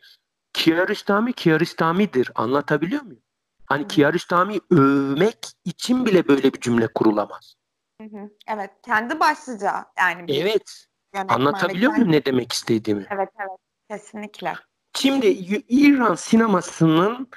[0.52, 2.30] Kiarostami Kiarostami'dir.
[2.34, 3.22] Anlatabiliyor muyum?
[3.66, 7.54] Hani Kiarostami'yi övmek için bile böyle bir cümle kurulamaz.
[8.00, 8.30] Hı hı.
[8.48, 10.87] Evet, kendi başlıca yani bir Evet.
[11.28, 13.06] Anlatabiliyor muyum ne demek istediğimi?
[13.10, 13.58] Evet, evet.
[13.90, 14.54] Kesinlikle.
[14.96, 15.26] Şimdi
[15.68, 17.28] İran sinemasının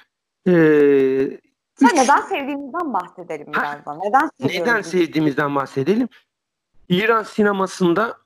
[0.46, 1.42] eee
[1.80, 4.00] Sen üç- neden sevdiğimizden bahsedelim Ha, birazdan.
[4.06, 4.30] Neden?
[4.40, 6.10] Neden sevdiğimizden bahsedelim.
[6.90, 8.18] İran sinemasında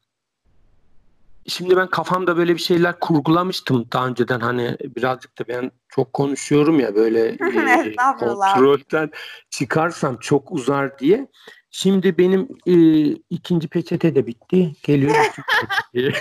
[1.48, 6.80] şimdi ben kafamda böyle bir şeyler kurgulamıştım daha önceden hani birazcık da ben çok konuşuyorum
[6.80, 9.12] ya böyle e, kontrolden
[9.50, 11.28] çıkarsam çok uzar diye.
[11.74, 12.74] Şimdi benim e,
[13.30, 14.72] ikinci peçete de bitti.
[14.84, 15.16] Geliyor.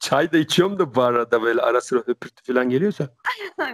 [0.00, 3.08] Çay da içiyorum da bu arada böyle ara sıra höpürtü falan geliyorsa.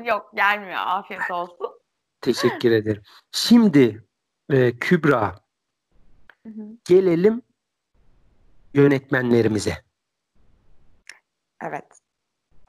[0.05, 0.79] Yok gelmiyor.
[0.87, 1.78] Afiyet olsun.
[2.21, 3.03] Teşekkür ederim.
[3.33, 4.07] Şimdi
[4.51, 5.41] e, Kübra
[6.47, 6.63] Hı hı.
[6.85, 7.43] gelelim
[8.75, 9.85] yönetmenlerimize.
[11.63, 11.85] Evet.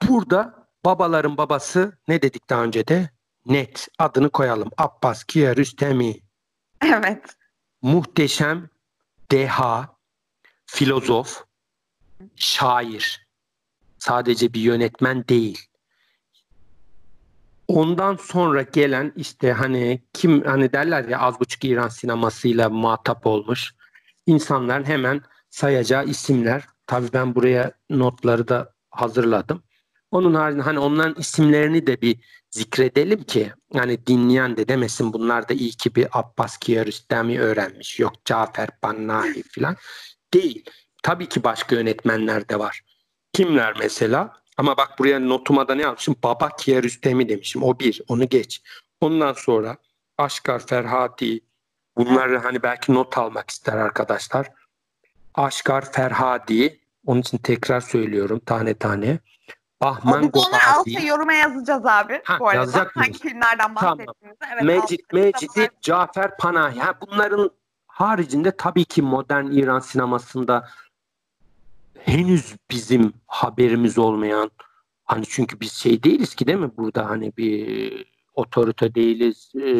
[0.08, 3.10] Burada babaların babası ne dedik daha önce de?
[3.46, 4.70] Net adını koyalım.
[4.78, 6.20] Abbas Kiarostami.
[6.82, 7.36] Evet.
[7.82, 8.70] Muhteşem,
[9.30, 9.96] deha,
[10.66, 11.44] filozof,
[12.36, 13.28] şair.
[13.98, 15.69] Sadece bir yönetmen değil.
[17.70, 23.74] Ondan sonra gelen işte hani kim hani derler ya az buçuk İran sinemasıyla muhatap olmuş
[24.26, 26.64] insanların hemen sayacağı isimler.
[26.86, 29.62] Tabii ben buraya notları da hazırladım.
[30.10, 32.18] Onun haricinde hani onların isimlerini de bir
[32.50, 38.00] zikredelim ki yani dinleyen de demesin bunlar da iyi ki bir Abbas Kiarostami öğrenmiş.
[38.00, 39.76] Yok Cafer Bannahi falan.
[40.34, 40.64] Değil.
[41.02, 42.80] Tabii ki başka yönetmenler de var.
[43.32, 44.39] Kimler mesela?
[44.60, 46.16] Ama bak buraya notuma da ne yapmışım?
[46.22, 47.62] Baba Kiarostami demişim.
[47.62, 48.02] O bir.
[48.08, 48.62] Onu geç.
[49.00, 49.76] Ondan sonra
[50.18, 51.40] Aşkar Ferhati.
[51.96, 54.48] Bunları hani belki not almak ister arkadaşlar.
[55.34, 56.80] Aşkar Ferhadi.
[57.06, 59.18] Onun için tekrar söylüyorum tane tane.
[59.80, 61.06] Bahman onları altta Gobazi.
[61.06, 62.20] yoruma yazacağız abi.
[62.24, 62.60] Ha, bu arada.
[62.60, 62.96] yazacak?
[62.96, 63.98] Hangi filmlerden Tamam.
[63.98, 64.40] bahsettiğimizi.
[64.52, 65.68] Evet, Mecid, altta Mecidi.
[65.80, 66.80] Cafer Panahi.
[66.80, 67.50] Ha, bunların
[67.86, 70.68] haricinde tabii ki modern İran sinemasında
[72.04, 74.50] henüz bizim haberimiz olmayan
[75.04, 79.72] hani çünkü biz şey değiliz ki değil mi burada hani bir otorite değiliz, e,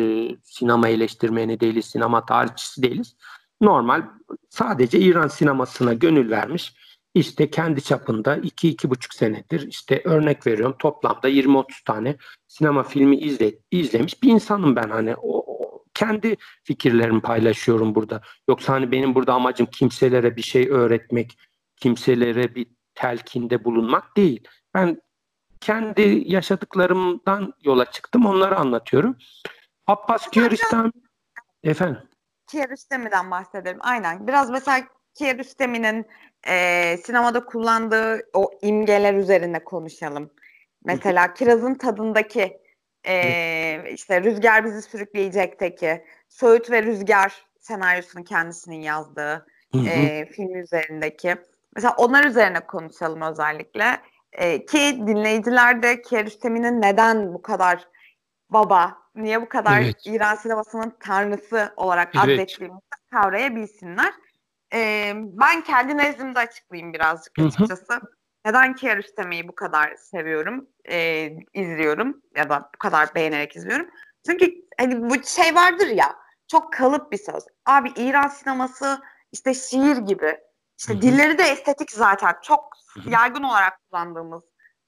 [0.45, 3.17] sinema eleştirmeni değiliz, sinema tarihçisi değiliz.
[3.61, 4.03] Normal
[4.49, 6.75] sadece İran sinemasına gönül vermiş
[7.15, 12.17] işte kendi çapında 2-2,5 senedir işte örnek veriyorum toplamda 20-30 tane
[12.49, 18.21] sinema filmi izle, izlemiş bir insanım ben hani o, o- kendi fikirlerimi paylaşıyorum burada.
[18.49, 21.39] Yoksa hani benim burada amacım kimselere bir şey öğretmek,
[21.81, 24.49] kimselere bir telkinde bulunmak değil.
[24.75, 25.03] Ben
[25.61, 29.17] kendi yaşadıklarımdan yola çıktım onları anlatıyorum.
[29.87, 30.93] Abbas Kiarostami
[31.63, 32.03] efendim
[32.51, 33.79] Kiarostami'den bahsedelim.
[33.81, 34.27] Aynen.
[34.27, 36.07] Biraz mesela Kiarostami'nin
[36.49, 40.31] e, sinemada kullandığı o imgeler üzerine konuşalım.
[40.85, 42.61] Mesela Kiraz'ın tadındaki
[43.07, 49.47] e, işte Rüzgar bizi sürükleyecekteki Söğüt ve Rüzgar senaryosunu kendisinin yazdığı
[49.87, 51.37] e, film üzerindeki.
[51.77, 54.01] Mesela onlar üzerine konuşalım özellikle.
[54.33, 57.89] E, ki dinleyiciler de Kiarostami'nin neden bu kadar
[58.51, 59.97] baba, niye bu kadar Evet.
[60.05, 62.39] İran sinemasının tanrısı olarak Evet.
[62.39, 62.81] adettiğimizi
[63.11, 64.13] kavrayabilsinler.
[64.75, 68.01] E, ben kendi nezdimde açıklayayım birazcık açıkçası.
[68.45, 73.87] Neden Kiarostami'yi bu kadar seviyorum, e, izliyorum ya da bu kadar beğenerek izliyorum.
[74.27, 76.17] Çünkü hani bu şey vardır ya,
[76.49, 77.45] çok kalıp bir söz.
[77.67, 79.01] Abi İran sineması
[79.33, 80.41] işte şiir gibi.
[80.81, 81.03] İşte Hı-hı.
[81.03, 82.35] dilleri de estetik zaten.
[82.43, 83.11] Çok Hı-hı.
[83.11, 84.43] yaygın olarak kullandığımız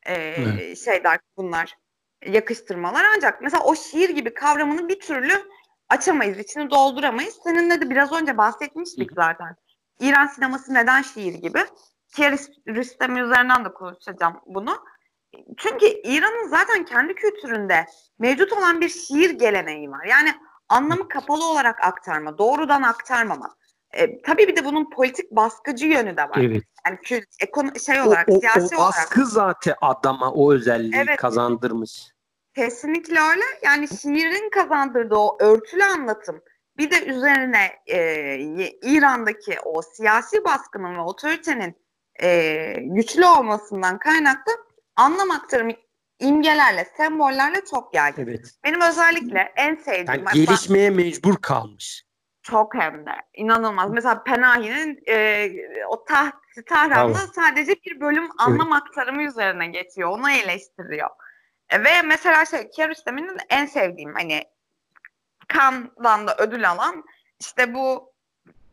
[0.07, 1.77] e, şeyler bunlar.
[2.27, 3.05] Yakıştırmalar.
[3.17, 5.33] Ancak mesela o şiir gibi kavramını bir türlü
[5.89, 6.39] açamayız.
[6.39, 7.39] içini dolduramayız.
[7.45, 9.15] Seninle de biraz önce bahsetmiştik Hı-hı.
[9.15, 9.57] zaten.
[10.01, 11.61] İran sineması neden şiir gibi?
[12.15, 12.31] Ki
[12.69, 14.85] Rüstem üzerinden de konuşacağım bunu.
[15.57, 17.87] Çünkü İran'ın zaten kendi kültüründe
[18.19, 20.05] mevcut olan bir şiir geleneği var.
[20.05, 20.35] Yani
[20.69, 23.57] anlamı kapalı olarak aktarma, doğrudan aktarmama.
[23.93, 26.39] E, tabii bir de bunun politik baskıcı yönü de var.
[26.41, 26.63] Evet.
[26.87, 29.33] Yani kült, ekon şey olarak, o, o, siyasi o baskı olarak.
[29.33, 31.17] zaten adama o özelliği evet.
[31.17, 32.13] kazandırmış.
[32.55, 33.45] Kesinlikle öyle.
[33.63, 36.43] Yani şiirin kazandırdığı o örtülü anlatım
[36.79, 38.37] bir de üzerine e,
[38.83, 41.77] İran'daki o siyasi baskının ve otoritenin
[42.23, 44.53] e, güçlü olmasından kaynaklı
[44.97, 45.73] anlam aktarımı
[46.19, 48.23] imgelerle, sembollerle çok yaygın.
[48.23, 48.51] Evet.
[48.65, 50.25] Benim özellikle en sevdiğim...
[50.27, 52.05] Yani gelişmeye mecbur kalmış.
[52.43, 53.11] Çok hem de.
[53.35, 53.91] inanılmaz.
[53.91, 55.49] Mesela Penahi'nin e,
[55.89, 56.35] o taht
[56.67, 57.31] Tahran'da tamam.
[57.35, 60.11] sadece bir bölüm anlam aktarımı üzerine geçiyor.
[60.11, 61.11] Onu eleştiriyor.
[61.71, 64.45] E, ve mesela şey Kiarostami'nin en sevdiğim hani
[65.55, 67.05] Cannes'dan da ödül alan
[67.41, 68.13] işte bu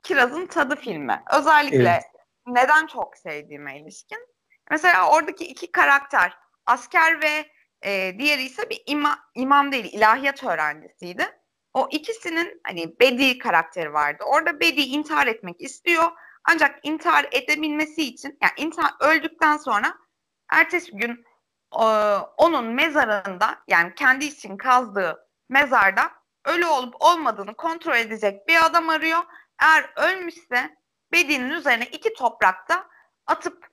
[0.04, 1.24] Kiraz'ın Tadı filmi.
[1.38, 2.04] Özellikle evet.
[2.48, 4.28] neden çok sevdiğime ilişkin.
[4.72, 7.46] Mesela oradaki iki karakter asker ve
[7.82, 11.39] e, diğeri ise bir ima, imam değil ilahiyat öğrencisiydi.
[11.74, 14.24] O ikisinin hani Bedi karakteri vardı.
[14.28, 16.12] Orada Bedi intihar etmek istiyor.
[16.52, 19.98] Ancak intihar edebilmesi için yani intihar öldükten sonra
[20.50, 21.26] ertesi gün
[21.82, 21.86] e,
[22.38, 26.12] onun mezarında yani kendi için kazdığı mezarda
[26.46, 29.20] ölü olup olmadığını kontrol edecek bir adam arıyor.
[29.62, 30.78] Eğer ölmüşse
[31.12, 32.88] Bedi'nin üzerine iki toprakta
[33.28, 33.68] atıp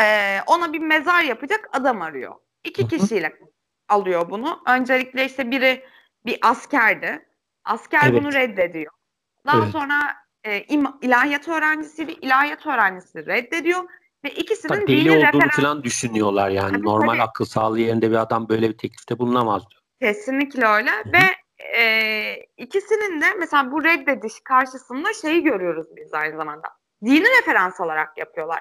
[0.00, 2.34] e, ona bir mezar yapacak adam arıyor.
[2.64, 3.38] İki kişiyle
[3.88, 4.62] alıyor bunu.
[4.66, 5.86] Öncelikle işte biri
[6.26, 7.27] bir askerdi.
[7.68, 8.22] Asker evet.
[8.22, 8.92] bunu reddediyor.
[9.46, 9.72] Daha evet.
[9.72, 9.94] sonra
[10.44, 13.84] e, im, ilahiyat öğrencisi bir ilahiyat öğrencisi reddediyor
[14.24, 15.56] ve ikisinin tabii deli olduğunu referans...
[15.56, 16.72] falan düşünüyorlar yani.
[16.72, 17.22] Tabii, Normal tabii.
[17.22, 19.82] akıl sağlığı yerinde bir adam böyle bir teklifte bulunamaz diyor.
[20.00, 21.12] Kesinlikle öyle Hı-hı.
[21.12, 21.36] ve
[21.78, 26.68] e, ikisinin de mesela bu reddediş karşısında şeyi görüyoruz biz aynı zamanda.
[27.04, 28.60] Dini referans olarak yapıyorlar.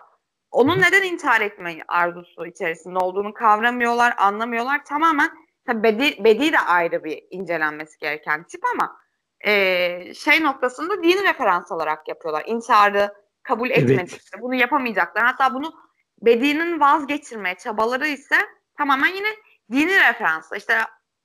[0.52, 4.86] Onun neden intihar etmeyi arzusu içerisinde olduğunu kavramıyorlar, anlamıyorlar.
[4.86, 5.30] Tamamen
[5.68, 8.98] tabii Bedi, Bedi de ayrı bir incelenmesi gereken tip ama
[9.46, 12.44] e, şey noktasında dini referans olarak yapıyorlar.
[12.48, 14.42] İntiharı kabul etmedikleri, evet.
[14.42, 15.26] bunu yapamayacaklar.
[15.26, 15.74] Hatta bunu
[16.22, 18.36] Bedi'nin vazgeçirmeye çabaları ise
[18.78, 19.28] tamamen yine
[19.72, 20.58] dini referansla.
[20.58, 20.78] İşte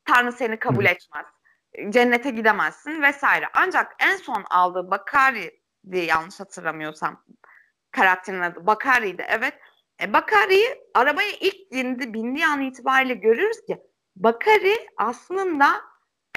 [0.05, 1.27] Tanrı seni kabul etmez,
[1.89, 3.47] cennete gidemezsin vesaire.
[3.55, 7.25] Ancak en son aldığı Bakari diye yanlış hatırlamıyorsam
[7.91, 9.55] karakterin adı Bakari'ydi evet.
[10.03, 13.79] E, Bakari'yi arabaya ilk bindi, bindiği an itibariyle görüyoruz ki
[14.17, 15.67] Bakari aslında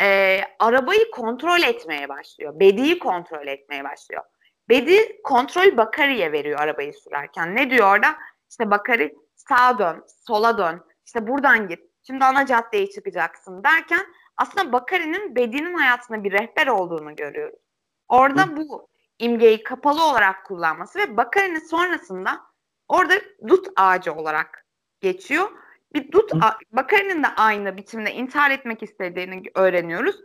[0.02, 2.60] e, arabayı kontrol etmeye başlıyor.
[2.60, 4.24] Bedi'yi kontrol etmeye başlıyor.
[4.70, 7.56] Bedi kontrol Bakari'ye veriyor arabayı sürerken.
[7.56, 8.16] Ne diyor orada?
[8.50, 14.06] İşte Bakari sağa dön, sola dön, işte buradan git, şimdi ana caddeye çıkacaksın derken
[14.38, 17.60] aslında Bakari'nin Bedi'nin hayatında bir rehber olduğunu görüyoruz.
[18.08, 18.58] Orada Hı.
[18.58, 22.42] bu imgeyi kapalı olarak kullanması ve Bakari'nin sonrasında
[22.88, 23.14] orada
[23.48, 24.66] dut ağacı olarak
[25.02, 25.52] geçiyor.
[25.96, 26.32] Bir dut
[26.72, 30.16] Bakari'nin de aynı biçimde intihar etmek istediğini öğreniyoruz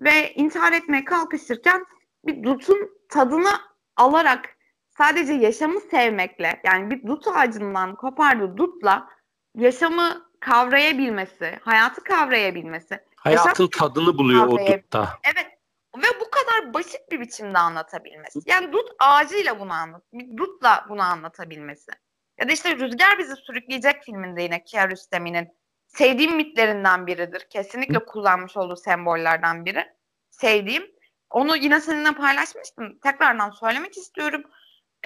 [0.00, 1.86] ve intihar etmeye kalkışırken
[2.24, 3.52] bir dutun tadını
[3.96, 4.56] alarak
[4.98, 9.08] sadece yaşamı sevmekle yani bir dut ağacından kopardığı dutla
[9.54, 13.00] yaşamı kavrayabilmesi, hayatı kavrayabilmesi.
[13.16, 15.08] Hayatın tadını buluyor o dutta.
[15.24, 15.46] Evet
[15.96, 18.38] ve bu kadar basit bir biçimde anlatabilmesi.
[18.46, 20.02] Yani dut ağacıyla bunu anlat,
[20.36, 21.92] dutla bunu anlatabilmesi.
[22.40, 25.48] Ya da işte Rüzgar Bizi Sürükleyecek filminde yine Kiarostami'nin
[25.86, 27.46] sevdiğim mitlerinden biridir.
[27.50, 29.86] Kesinlikle kullanmış olduğu sembollerden biri.
[30.30, 30.82] Sevdiğim.
[31.30, 32.98] Onu yine seninle paylaşmıştım.
[32.98, 34.42] Tekrardan söylemek istiyorum.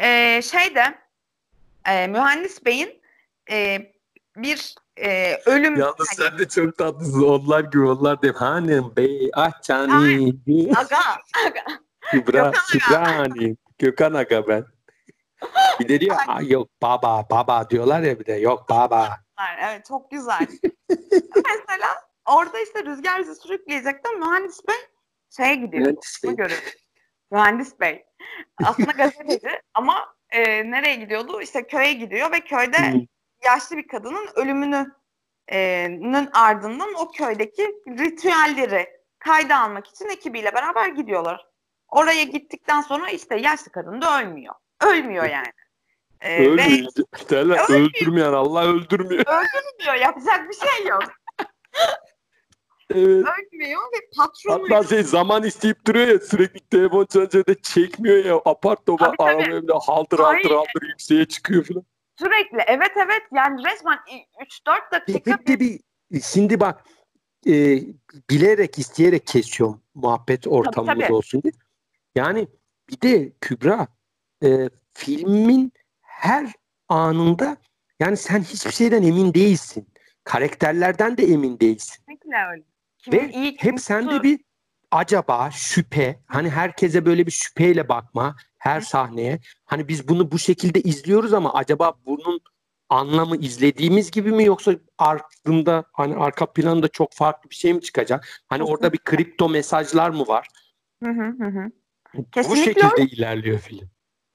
[0.03, 0.99] Ee, şeyde
[1.88, 3.03] e, Mühendis Bey'in
[3.51, 3.79] e,
[4.37, 5.77] bir e, ölüm...
[5.77, 6.29] Yalnız hani...
[6.29, 7.23] sen de çok tatlısın.
[7.23, 10.35] Onlar gibi onlar de hanım bey ahçani.
[10.77, 10.99] Aga.
[11.47, 11.62] Aga.
[12.01, 13.57] Kübra, Kübra hani.
[13.79, 14.64] Gökhan Aga ben.
[15.81, 19.09] Bir de diyor yok baba baba diyorlar ya bir de yok baba.
[19.61, 20.46] Evet çok güzel.
[21.37, 21.88] Mesela
[22.26, 24.76] orada işte rüzgar bizi sürükleyecekti mühendis bey
[25.37, 25.87] şeye gidiyor.
[25.87, 26.48] Mühendis bey.
[27.31, 28.05] Mühendis bey.
[28.64, 31.40] Aslında gazeteci ama e, nereye gidiyordu?
[31.42, 33.07] İşte köye gidiyor ve köyde
[33.44, 34.92] yaşlı bir kadının ölümünün
[35.52, 41.46] e, ardından o köydeki ritüelleri kayda almak için ekibiyle beraber gidiyorlar.
[41.88, 44.55] Oraya gittikten sonra işte yaşlı kadın da ölmüyor.
[44.87, 45.47] Ölmüyor yani.
[46.21, 46.68] Ee, ölmüyor.
[46.68, 48.33] Ve, Derler, öldürmüyor.
[48.33, 49.25] Allah öldürmüyor.
[49.27, 49.95] Öldürmüyor.
[49.95, 51.03] Yapacak bir şey yok.
[52.95, 53.25] Evet.
[53.27, 58.37] ölmüyor ve patronu Hatta şey zaman isteyip duruyor ya sürekli telefon çalınca da çekmiyor ya
[58.45, 59.31] apart topa Tabii, tabii.
[59.31, 61.85] araba evde haldır haldır haldır yükseğe çıkıyor falan.
[62.18, 63.99] sürekli evet evet yani resmen
[64.66, 65.81] 3-4 dakika Hep de bir
[66.23, 66.85] şimdi bak
[67.47, 67.81] e,
[68.31, 71.12] bilerek isteyerek kesiyorum muhabbet ortamımız tabii.
[71.12, 71.53] olsun diye.
[72.14, 72.49] Yani
[72.90, 73.87] bir de Kübra
[74.42, 76.52] e, filmin her
[76.88, 77.57] anında
[78.00, 79.88] yani sen hiçbir şeyden emin değilsin.
[80.24, 82.05] Karakterlerden de emin değilsin.
[82.07, 82.62] kesinlikle öyle.
[82.98, 84.40] Kimin Ve iyi, hep sende bir
[84.90, 89.40] acaba şüphe hani herkese böyle bir şüpheyle bakma her sahneye.
[89.64, 92.40] Hani biz bunu bu şekilde izliyoruz ama acaba bunun
[92.88, 98.42] anlamı izlediğimiz gibi mi yoksa ardında hani arka planda çok farklı bir şey mi çıkacak?
[98.46, 100.48] Hani orada bir kripto mesajlar mı var?
[101.05, 101.70] Hı hı hı hı.
[102.14, 103.90] Bu Kesinlikle şekilde ilerliyor film.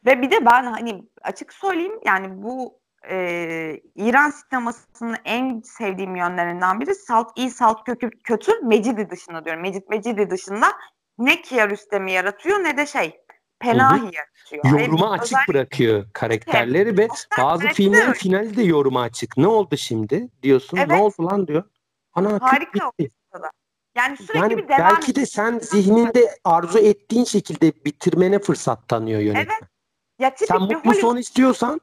[0.08, 3.16] Ve bir de ben hani açık söyleyeyim yani bu e,
[3.96, 9.62] İran sinemasının en sevdiğim yönlerinden biri salt iyi salt kötü, kötü Mecidi dışında diyorum.
[9.62, 10.68] Mecid Mecidi dışında
[11.18, 13.22] ne Kiarostami yaratıyor ne de şey
[13.60, 14.80] Penahi yaratıyor.
[14.80, 19.38] Yoruma Ve açık özellikle- bırakıyor karakterleri ve Özellikle bazı filmlerin finali de yoruma açık.
[19.38, 20.78] Ne oldu şimdi diyorsun?
[20.78, 21.02] Ne Evet.
[21.02, 21.64] oldu lan diyor.
[22.14, 23.12] Ana Harika bitti.
[23.98, 29.20] Yani sürekli Yani bir devam belki de sen zihninde arzu ettiğin şekilde bitirmene fırsat tanıyor
[29.22, 29.56] yönetmen.
[29.62, 29.77] Evet.
[30.20, 31.82] Ya tipik Sen bir mutlu Hollywood- son istiyorsan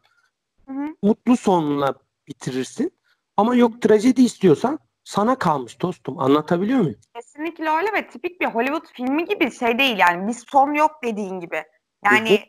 [0.68, 0.96] Hı hı.
[1.02, 1.94] mutlu sonla
[2.28, 2.98] bitirirsin.
[3.36, 6.18] Ama yok trajedi istiyorsan sana kalmış dostum.
[6.18, 7.00] Anlatabiliyor muyum?
[7.14, 11.40] Kesinlikle öyle ve tipik bir Hollywood filmi gibi şey değil yani bir son yok dediğin
[11.40, 11.64] gibi.
[12.04, 12.44] Yani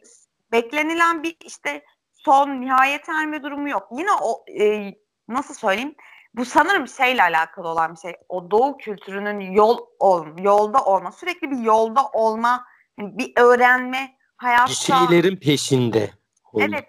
[0.51, 3.87] beklenilen bir işte son nihayet erme durumu yok.
[3.91, 4.93] Yine o e,
[5.27, 5.95] nasıl söyleyeyim?
[6.33, 8.15] Bu sanırım şeyle alakalı olan bir şey.
[8.29, 12.65] O doğu kültürünün yol ol, yolda olma, sürekli bir yolda olma,
[12.99, 14.69] yani bir öğrenme, hayatta.
[14.69, 16.11] Bir şeylerin peşinde.
[16.57, 16.69] Evet.
[16.73, 16.85] Evet.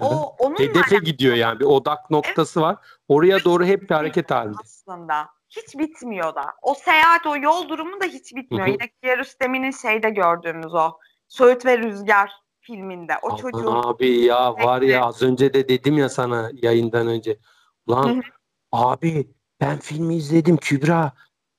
[0.00, 1.60] O onun Hedefe gidiyor yani.
[1.60, 2.76] Bir odak noktası var.
[3.08, 4.56] Oraya doğru hep bir hareket halinde.
[4.62, 5.28] aslında.
[5.48, 6.46] Hiç bitmiyor da.
[6.62, 8.66] O seyahat, o yol durumu da hiç bitmiyor.
[8.66, 8.72] Hı hı.
[8.72, 10.98] Yine Kiarostami'nin şeyde gördüğümüz o
[11.28, 13.12] Söğüt ve Rüzgar filminde.
[13.22, 17.38] O Aman çocuğun abi ya var ya az önce de dedim ya sana yayından önce.
[17.90, 18.22] Lan
[18.72, 21.12] abi ben filmi izledim Kübra.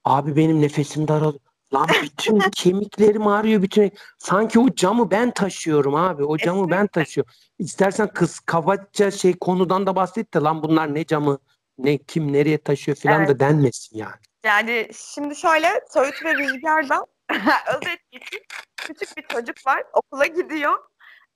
[0.05, 1.39] Abi benim nefesim daraldı.
[1.73, 3.91] Lan bütün kemiklerim ağrıyor bütün.
[4.17, 6.23] Sanki o camı ben taşıyorum abi.
[6.23, 7.33] O camı ben taşıyorum.
[7.59, 11.39] İstersen kız kabaca şey konudan da bahset de lan bunlar ne camı
[11.77, 13.39] ne kim nereye taşıyor falan da Evet.
[13.39, 14.15] denmesin yani.
[14.43, 17.05] Yani şimdi şöyle Söğüt ve Rüzgar'da
[17.67, 18.45] özet geçeyim.
[18.77, 19.83] Küçük bir çocuk var.
[19.93, 20.79] Okula gidiyor.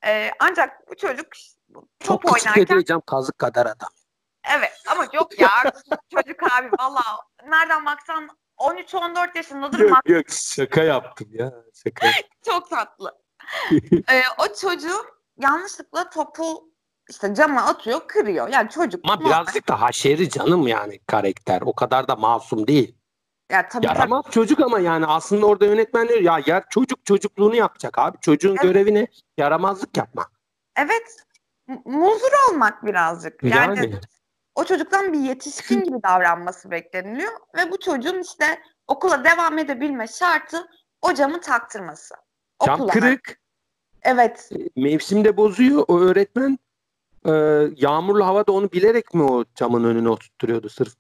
[0.06, 1.28] Ee, ancak bu çocuk
[1.74, 3.90] Çok top küçük oynarken diyeceğim kazık kadar adam.
[4.58, 5.50] evet ama yok ya
[6.16, 7.02] çocuk abi valla
[7.50, 11.54] nereden baksan 13-14 yaşındadır Yok yok şaka yaptım ya.
[11.84, 12.08] Şaka.
[12.46, 13.12] çok tatlı.
[14.12, 15.06] Ee, o çocuğu
[15.38, 16.70] yanlışlıkla topu
[17.10, 18.48] işte cama atıyor, kırıyor.
[18.48, 19.02] Yani çocuk.
[19.04, 21.62] Ama birazcık da haşeri canım yani karakter.
[21.66, 22.96] O kadar da masum değil.
[23.52, 23.98] Ya tabii, tabii.
[23.98, 28.18] Yaramaz çocuk ama yani aslında orada yönetmen diyor ya ya çocuk çocukluğunu yapacak abi.
[28.22, 28.62] Çocuğun Evet.
[28.62, 29.08] görevi ne?
[29.38, 30.28] Yaramazlık yapma.
[30.78, 31.18] Evet.
[31.68, 33.44] m- Muzur olmak birazcık.
[33.44, 34.00] Yani, Yani,
[34.56, 38.46] o çocuktan bir yetişkin gibi davranması bekleniliyor ve bu çocuğun işte
[38.88, 40.68] okula devam edebilme şartı
[41.02, 42.16] o camı taktırması.
[42.66, 42.94] cam Okula.
[42.94, 43.40] kırık.
[44.02, 44.50] Evet.
[44.76, 45.86] Mevsimde bozuyor.
[45.88, 46.60] O öğretmen
[47.26, 47.32] e,
[47.76, 50.94] yağmurlu havada onu bilerek mi o camın önüne oturtturuyordu sırf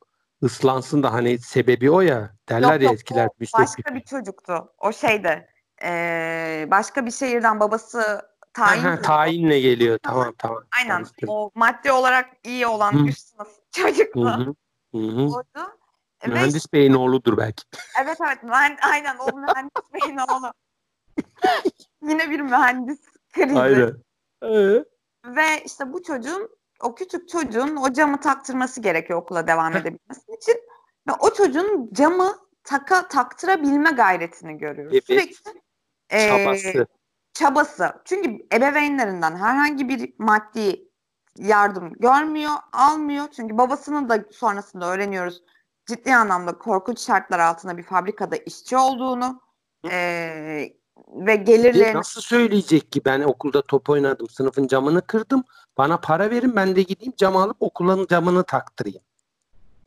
[0.44, 2.36] ıslansın da hani sebebi o ya.
[2.50, 3.64] Derler Yok ya yok o müstakil.
[3.84, 4.74] başka bir çocuktu.
[4.80, 5.50] O şeyde
[5.82, 8.22] eee, başka bir şehirden babası
[8.56, 9.08] tayin ha, ediyordu.
[9.08, 10.00] tayinle geliyor.
[10.04, 10.64] Tamam tamam.
[10.78, 10.98] Aynen.
[10.98, 11.30] Karıştırdım.
[11.30, 13.08] O maddi olarak iyi olan Hı.
[13.08, 14.26] üst sınıf çocuktu.
[14.26, 14.56] Hı hı.
[14.92, 15.22] Hı hı.
[15.22, 15.72] Oydu.
[16.24, 17.64] Ve Mühendis beyin oğludur belki.
[18.04, 20.54] Evet evet mühend- aynen o mühendis beyin oğlu.
[22.02, 23.00] Yine bir mühendis
[23.34, 23.60] krizi.
[23.60, 23.94] Aynen.
[24.44, 24.86] Ee?
[25.26, 26.50] Ve işte bu çocuğun
[26.82, 30.56] o küçük çocuğun o camı taktırması gerekiyor okula devam edebilmesi için.
[31.08, 34.94] Ve o çocuğun camı taka taktırabilme gayretini görüyoruz.
[34.94, 35.06] Evet.
[35.06, 35.62] Sürekli
[36.10, 36.88] e, Çabası.
[37.36, 37.94] Çabası.
[38.06, 40.90] Çünkü ebeveynlerinden herhangi bir maddi
[41.38, 43.28] yardım görmüyor, almyor.
[43.36, 45.44] Çünkü babasının da sonrasında öğreniyoruz
[45.86, 49.42] ciddi anlamda korkunç şartlar altında bir fabrikada işçi olduğunu
[49.84, 55.44] eee, ve gelirlerini nasıl söyleyecek ki ben okulda top oynadım sınıfın camını kırdım
[55.78, 59.02] bana para verin ben de gideyim cam alıp okulun camını taktırayım.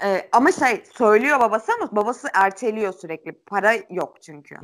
[0.03, 3.32] Eee, ama şey söylüyor babası ama babası erteliyor sürekli.
[3.32, 4.57] Para yok çünkü.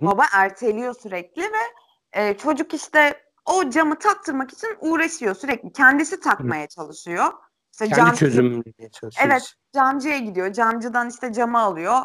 [0.00, 5.72] Baba erteliyor sürekli ve eee, çocuk işte o camı taktırmak için uğraşıyor sürekli.
[5.72, 7.24] Kendisi takmaya çalışıyor.
[7.72, 9.26] İşte Kendi cam- bulmaya çalışıyor.
[9.30, 10.52] Evet, camcıya gidiyor.
[10.52, 11.98] Camcıdan işte camı alıyor.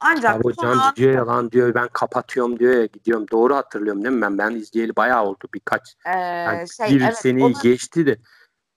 [0.00, 3.26] Ancak Abi o son an- camcı diyor ya lan diyor ben kapatıyorum diyor ya gidiyorum.
[3.32, 4.38] Doğru hatırlıyorum değil mi ben?
[4.38, 5.94] Ben izleyeli bayağı oldu birkaç.
[6.06, 8.18] eee, Yani şey, bir evet, seneyi onu- geçti de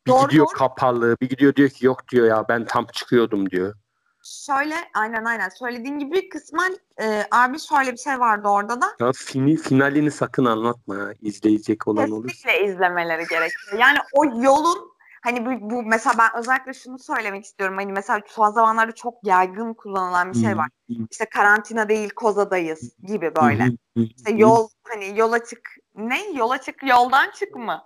[0.05, 0.53] bir Doğru, gidiyor doğru.
[0.57, 3.75] kapalı bir gidiyor diyor ki yok diyor ya ben tam çıkıyordum diyor.
[4.23, 9.11] Şöyle aynen aynen söylediğin gibi kısmen e, abi şöyle bir şey vardı orada da Ya
[9.15, 12.33] fini, finalini sakın anlatma ha, izleyecek olan olursa.
[12.33, 13.79] kesinlikle izlemeleri gerekiyor.
[13.79, 14.93] Yani o yolun
[15.23, 17.77] hani bu, bu mesela ben özellikle şunu söylemek istiyorum.
[17.77, 20.69] Hani mesela son zamanlarda çok yaygın kullanılan bir şey var.
[21.11, 23.65] İşte karantina değil kozadayız gibi böyle.
[23.95, 27.81] İşte yol hani yola çık ne yola çık yoldan çık mı?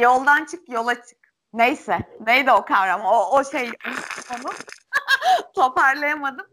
[0.00, 1.18] Yoldan çık yola çık.
[1.52, 1.98] Neyse.
[2.26, 3.00] Neydi o kavram?
[3.00, 3.70] O, o şey
[4.30, 4.52] onu
[5.54, 6.46] toparlayamadım.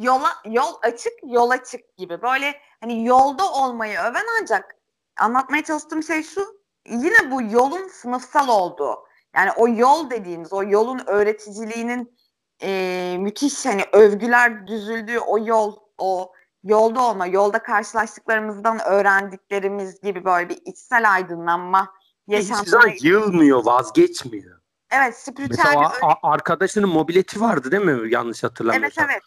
[0.00, 2.22] Yola yol açık yola çık gibi.
[2.22, 4.76] Böyle hani yolda olmayı öven ancak
[5.20, 6.56] anlatmaya çalıştığım şey şu.
[6.86, 9.06] Yine bu yolun sınıfsal olduğu.
[9.36, 12.16] Yani o yol dediğimiz o yolun öğreticiliğinin
[12.62, 16.32] e, müthiş hani övgüler düzüldüğü o yol o
[16.64, 21.88] yolda olma, yolda karşılaştıklarımızdan öğrendiklerimiz gibi böyle bir içsel aydınlanma
[22.28, 22.92] Hiçbir zaman yaşantına.
[23.10, 24.60] yılmıyor, vazgeçmiyor.
[24.90, 28.12] Evet, spiritüel Mesela bir a- arkadaşının mobileti vardı değil mi?
[28.12, 29.06] Yanlış Evet hatırlamıyorsam.
[29.10, 29.22] evet.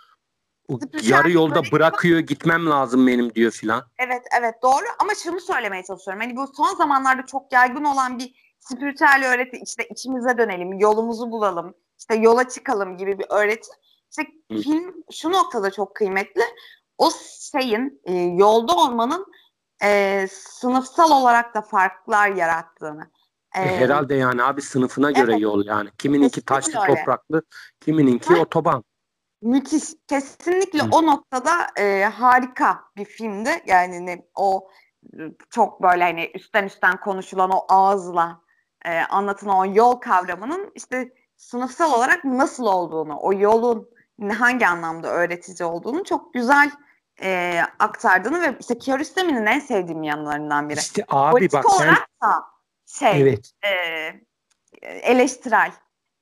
[0.67, 3.83] O Spiritüel yarı yolda bırakıyor, gitmem lazım benim diyor filan.
[3.97, 6.21] Evet evet doğru ama şunu söylemeye çalışıyorum.
[6.21, 11.73] Hani bu son zamanlarda çok yaygın olan bir spiritüel öğreti işte içimize dönelim, yolumuzu bulalım,
[11.99, 13.69] işte yola çıkalım gibi bir öğreti.
[14.09, 14.57] İşte Hı.
[14.57, 16.41] film şu noktada çok kıymetli.
[16.97, 17.09] O
[17.51, 19.25] şeyin e, yolda olmanın
[19.83, 23.11] e, sınıfsal olarak da farklar yarattığını.
[23.55, 25.41] E, E, herhalde yani abi sınıfına göre evet.
[25.41, 25.89] yol yani.
[25.97, 26.95] Kimininki taşlı öyle.
[26.95, 27.41] topraklı,
[27.79, 28.39] kimininki Ha.
[28.39, 28.83] otoban.
[29.41, 29.83] Müthiş.
[30.07, 30.87] Kesinlikle Hı.
[30.91, 33.49] o noktada e, harika bir filmdi.
[33.65, 34.67] Yani ne, o
[35.13, 35.19] e,
[35.49, 38.41] çok böyle hani üstten üstten konuşulan o ağızla
[38.85, 43.89] e, anlatılan o yol kavramının işte sınıfsal olarak nasıl olduğunu, o yolun
[44.39, 46.71] hangi anlamda öğretici olduğunu çok güzel
[47.23, 50.79] e, aktardığını ve işte Kiarostami'nin en sevdiğim yanlarından biri.
[50.79, 52.43] İşte abi Politik bak sen olarak da
[52.89, 53.51] şey evet.
[53.63, 53.69] e,
[54.87, 55.71] eleştirel.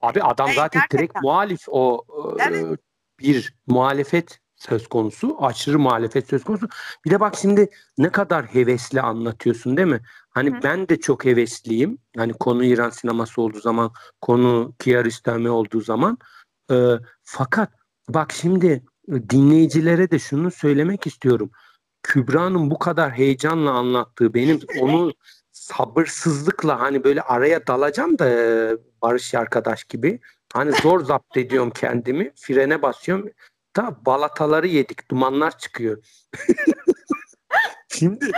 [0.02, 1.22] Abi adam zaten direkt gerçekten.
[1.22, 2.04] muhalif o
[2.40, 2.80] e, Evet.
[3.20, 6.68] bir muhalefet söz konusu, aşırı muhalefet söz konusu.
[7.06, 10.02] Bir de bak şimdi ne kadar hevesli anlatıyorsun değil mi?
[10.30, 10.60] Hani Hı.
[10.64, 11.98] ben de çok hevesliyim.
[12.18, 13.92] Hani konu İran sineması olduğu zaman,
[14.22, 16.18] konu Kiarostami olduğu zaman.
[16.72, 16.76] E,
[17.24, 17.72] fakat
[18.10, 21.52] bak şimdi e, dinleyicilere de şunu söylemek istiyorum.
[22.04, 25.14] Kübra'nın bu kadar heyecanla anlattığı benim onu
[25.58, 28.28] sabırsızlıkla hani böyle araya dalacağım da
[29.02, 30.20] Barış arkadaş gibi.
[30.54, 32.32] Hani zor zapt ediyorum kendimi.
[32.36, 33.30] Frene basıyorum.
[33.76, 35.12] Da balataları yedik.
[35.12, 36.04] Dumanlar çıkıyor.
[37.88, 38.32] Şimdi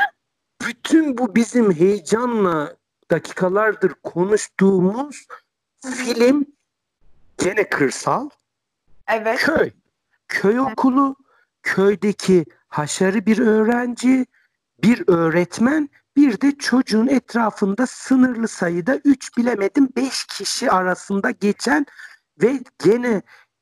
[0.67, 2.75] bütün bu bizim heyecanla
[3.11, 5.27] dakikalardır konuştuğumuz
[5.95, 6.45] film
[7.37, 8.29] gene kırsal
[9.07, 9.39] Evet.
[9.39, 9.71] köy.
[10.27, 11.15] Köy okulu,
[11.63, 14.25] köydeki haşarı bir öğrenci,
[14.83, 15.89] bir öğretmen,
[16.19, 21.85] bir de çocuğun etrafında sınırlı sayıda 3 bilemedim 5 kişi arasında geçen
[22.41, 23.21] ve gene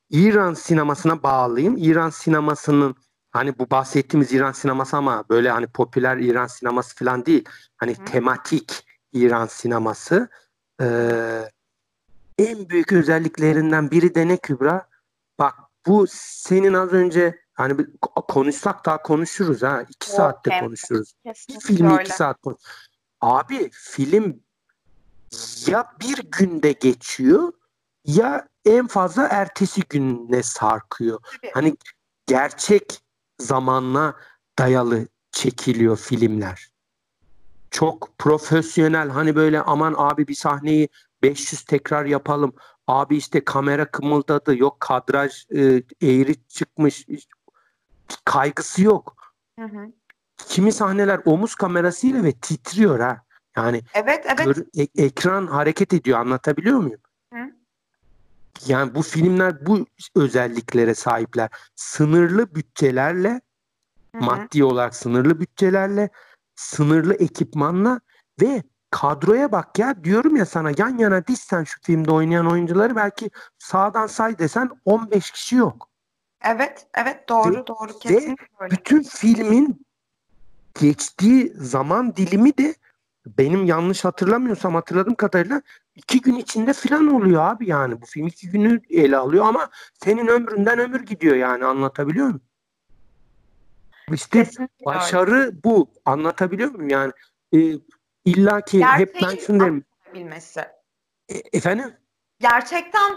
[0.09, 1.77] İran sinemasına bağlıyım.
[1.77, 2.95] İran sinemasının
[3.31, 7.45] hani bu bahsettiğimiz İran sineması ama böyle hani popüler İran sineması falan değil.
[7.77, 8.05] Hani Hı.
[8.05, 10.29] tematik İran sineması.
[10.81, 11.49] Ee,
[12.37, 14.89] en büyük özelliklerinden biri de ne Kübra?
[15.39, 15.53] Bak
[15.87, 17.87] bu senin az önce hani bir
[18.27, 19.81] konuşsak daha konuşuruz ha.
[19.89, 21.13] iki Yok, saatte konuşuruz.
[21.25, 22.03] Bir filmi öyle.
[22.03, 22.61] iki saat konuş.
[23.21, 24.39] Abi film
[25.67, 27.51] ya bir günde geçiyor
[28.05, 31.19] ya en fazla ertesi güne sarkıyor.
[31.41, 31.51] Tabii.
[31.53, 31.77] Hani
[32.27, 33.01] gerçek
[33.39, 34.15] zamanla
[34.59, 36.67] dayalı çekiliyor filmler.
[37.71, 40.89] Çok profesyonel hani böyle aman abi bir sahneyi
[41.21, 42.53] 500 tekrar yapalım.
[42.87, 44.57] Abi işte kamera kımıldadı.
[44.57, 47.05] Yok kadraj e, eğri çıkmış.
[48.25, 49.33] Kaygısı yok.
[49.59, 49.91] Hı hı.
[50.37, 53.21] Kimi sahneler omuz kamerasıyla ve titriyor ha.
[53.57, 54.45] Yani Evet evet.
[54.45, 57.01] gör- e- ekran hareket ediyor anlatabiliyor muyum?
[57.33, 57.39] Hı.
[58.67, 59.85] Yani bu filmler bu
[60.15, 61.49] özelliklere sahipler.
[61.75, 63.29] Sınırlı bütçelerle,
[64.15, 64.23] Hı hı.
[64.25, 66.09] maddi olarak sınırlı bütçelerle,
[66.55, 67.99] sınırlı ekipmanla
[68.41, 73.29] ve kadroya bak ya diyorum ya sana yan yana dizsen şu filmde oynayan oyuncuları belki
[73.59, 75.89] sağdan say desen 15 kişi yok.
[76.45, 78.75] Evet, evet doğru doğru kesinlikle öyle.
[78.75, 79.85] Bütün filmin
[80.79, 82.75] geçtiği zaman dilimi de
[83.37, 85.61] benim yanlış hatırlamıyorsam hatırladığım kadarıyla
[85.95, 88.01] iki gün içinde falan oluyor abi yani.
[88.01, 89.69] Bu film iki günü ele alıyor ama
[90.03, 92.41] senin ömründen ömür gidiyor yani anlatabiliyor muyum?
[94.13, 94.85] İşte Kesinlikle öyle.
[94.85, 95.89] başarı bu.
[96.05, 97.11] Anlatabiliyor muyum yani?
[97.53, 97.57] E,
[98.25, 99.83] illa ki hep ben Gerçeği şunu derim.
[100.13, 100.59] bilmesi.
[101.29, 101.93] E, efendim?
[102.39, 103.15] Gerçekten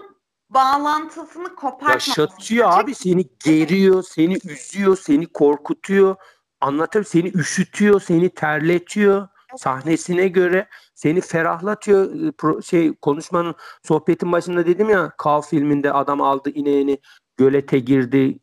[0.50, 2.10] bağlantısını kopartmaması.
[2.10, 6.16] Yaşatıyor Gerçek- abi seni geriyor, seni üzüyor, seni korkutuyor.
[6.60, 9.28] Anlatabiliyor seni üşütüyor, seni terletiyor.
[9.56, 12.04] sahnesine göre seni ferahlatıyor.
[12.32, 16.98] Pro- Şey konuşmanın sohbetin başında dedim ya Kav filminde adam aldı ineğini
[17.36, 18.18] gölete girdi.
[18.18, 18.40] iki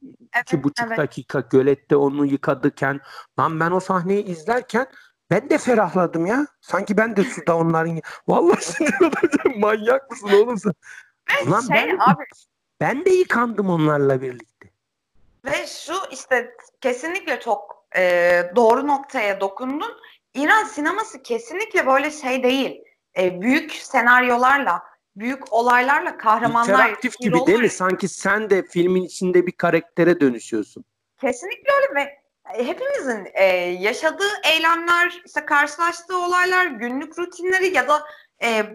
[0.56, 0.98] Evet, buçuk evet.
[0.98, 3.00] dakika gölette onu yıkadıken
[3.40, 4.88] lan ben o sahneyi izlerken
[5.32, 6.48] ben de ferahladım ya.
[6.62, 8.60] Sanki ben de suda onların vallahi
[9.02, 9.60] olacağım.
[9.60, 10.74] Manyak mısın oğlum sen?
[11.30, 12.24] Ve Ulan şey ben- abi
[12.82, 14.70] Ben de yıkandım onlarla birlikte.
[15.46, 19.98] Ve şu işte kesinlikle çok e, doğru noktaya dokundun.
[20.34, 22.82] İran sineması kesinlikle böyle şey değil.
[23.18, 24.84] E, büyük senaryolarla,
[25.16, 27.70] büyük olaylarla kahramanlar, İnteraktif gibi değil mi?
[27.70, 30.86] Sanki sen de filmin içinde bir karaktere dönüşüyorsun.
[31.22, 32.20] Kesinlikle öyle ve
[32.54, 33.46] e, hepimizin e,
[33.80, 38.04] yaşadığı eylemler, işte karşılaştığı olaylar, günlük rutinleri ya da
[38.44, 38.66] e,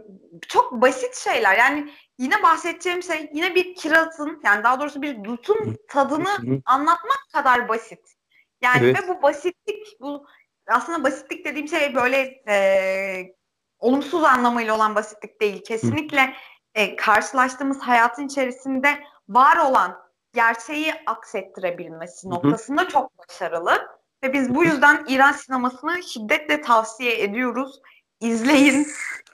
[0.48, 1.58] çok basit şeyler.
[1.58, 7.68] Yani yine bahsedeceğim şey yine bir kirazın yani daha doğrusu bir dutun tadını anlatmak kadar
[7.68, 8.14] basit.
[8.62, 9.02] Yani Evet.
[9.02, 10.26] ve bu basitlik bu
[10.66, 13.34] aslında basitlik dediğim şey böyle e,
[13.78, 15.64] olumsuz anlamıyla olan basitlik değil.
[15.64, 16.34] Kesinlikle
[16.74, 20.02] e, karşılaştığımız hayatın içerisinde var olan
[20.34, 23.88] gerçeği aksettirebilmesi noktasında çok başarılı.
[24.24, 27.80] Ve biz bu yüzden İran sinemasını şiddetle tavsiye ediyoruz.
[28.20, 28.86] İzleyin.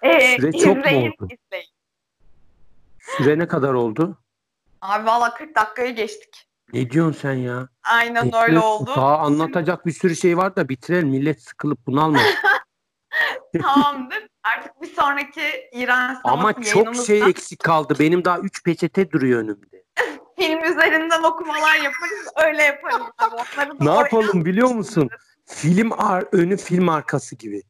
[0.03, 1.29] E, Süre çok mu izleyin, oldu?
[1.31, 1.57] izleyin.
[3.18, 4.18] Süre ne kadar oldu?
[4.82, 6.48] Abi valla 40 dakikayı geçtik.
[6.72, 7.68] Ne diyorsun sen ya?
[7.82, 8.90] Aynen Peki, öyle oldu.
[8.96, 11.08] Daha anlatacak bir sürü şey var da bitirelim.
[11.08, 12.34] Millet sıkılıp bunalmasın.
[13.62, 14.28] Tamamdır.
[14.56, 15.42] Artık bir sonraki
[15.72, 17.94] İran sineması Ama çok yayınımızda şey eksik kaldı.
[17.98, 19.84] Benim daha 3 peçete duruyor önümde.
[20.38, 22.28] film üzerinden okumalar yaparız.
[22.46, 23.06] Öyle yaparız.
[23.18, 23.34] Abi.
[23.34, 25.08] Onları da Ne yapalım biliyor musun?
[25.46, 27.62] Film ar önü film arkası gibi.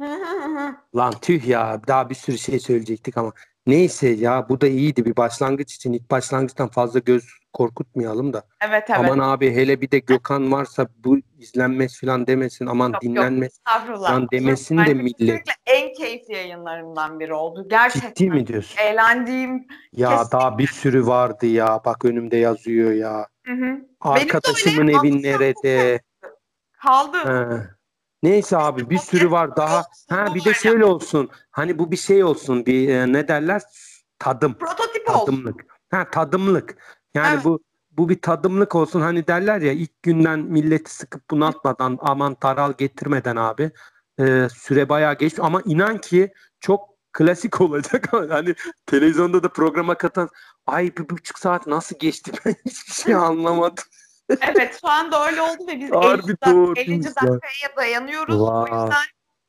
[0.00, 0.76] Hı hı hı.
[0.96, 3.32] Lan tüh ya daha bir sürü şey söyleyecektik ama
[3.66, 5.92] neyse ya bu da iyiydi bir başlangıç için.
[5.92, 8.42] İlk başlangıçtan fazla göz korkutmayalım da.
[8.60, 8.98] evet evet.
[9.00, 12.66] Aman abi hele bir de Gökhan varsa bu izlenmez falan demesin.
[12.66, 13.02] Aman Yok, yok.
[13.02, 14.08] dinlenmez Estağfurullah.
[14.08, 15.42] falan demesin de Bence millet.
[15.66, 17.66] en keyifli yayınlarımdan biri oldu.
[17.70, 18.08] Gerçekten.
[18.08, 18.78] Ciddi mi diyorsun?
[18.78, 19.66] Eğlendiğim.
[19.92, 20.38] Ya Kesinlikle.
[20.38, 21.80] daha bir sürü vardı ya.
[21.84, 23.26] Bak önümde yazıyor ya.
[23.46, 23.78] Hı hı.
[24.00, 26.00] Arkadaşımın evin nerede?
[26.72, 27.18] Kaldı.
[28.24, 29.84] Neyse abi bir sürü var daha.
[30.10, 31.28] Ha bir de şöyle olsun.
[31.50, 32.66] Hani bu bir şey olsun.
[32.66, 33.62] Bir e, ne derler?
[34.18, 34.54] Tadım.
[34.54, 35.26] Prototip olsun.
[35.26, 35.64] Tadımlık.
[35.90, 36.76] Ha tadımlık.
[37.14, 37.44] Yani Evet.
[37.44, 37.60] bu
[37.90, 39.00] bu bir tadımlık olsun.
[39.00, 43.70] Hani derler ya ilk günden milleti sıkıp bunaltmadan aman taral getirmeden abi.
[44.20, 48.08] e, süre bayağı geç ama inan ki çok klasik olacak.
[48.12, 48.54] hani
[48.86, 50.28] televizyonda da programa katan
[50.66, 53.84] ay bir buçuk saat nasıl geçti ben hiçbir şey anlamadım.
[54.28, 57.14] Evet şu anda öyle oldu ve biz Harbi 50, doğru 50 diyorsun.
[57.16, 58.40] dakikaya dayanıyoruz.
[58.40, 58.62] O Vay.
[58.72, 59.02] yüzden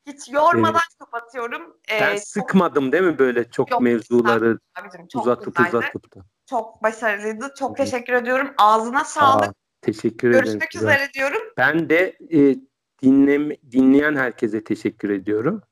[0.06, 1.62] hiç yormadan kapatıyorum.
[1.90, 5.76] Ee, Ben çok- sıkmadım değil mi böyle çok Yok, mevzuları abicim, çok uzatıp güzeldi.
[5.76, 6.20] uzatıp da.
[6.50, 7.54] Çok başarılıydı.
[7.58, 7.84] Çok hı.
[7.84, 8.50] teşekkür ediyorum.
[8.58, 9.48] Ağzına sağlık.
[9.48, 9.52] Aa,
[9.82, 10.44] teşekkür ederim.
[10.44, 11.42] Görüşmek üzere diyorum.
[11.56, 12.56] Ben de e,
[13.02, 15.62] dinlem, dinleyen herkese teşekkür ediyorum.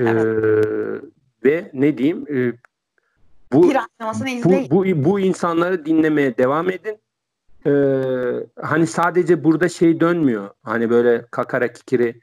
[0.00, 0.04] Ee,
[1.44, 2.26] ve ne diyeyim?
[2.28, 2.52] e,
[3.52, 3.62] bu,
[4.44, 6.98] bu, bu, bu insanları dinlemeye devam edin.
[7.66, 7.70] Ee,
[8.62, 10.50] hani sadece burada şey dönmüyor.
[10.62, 12.20] Hani böyle kakara kikiri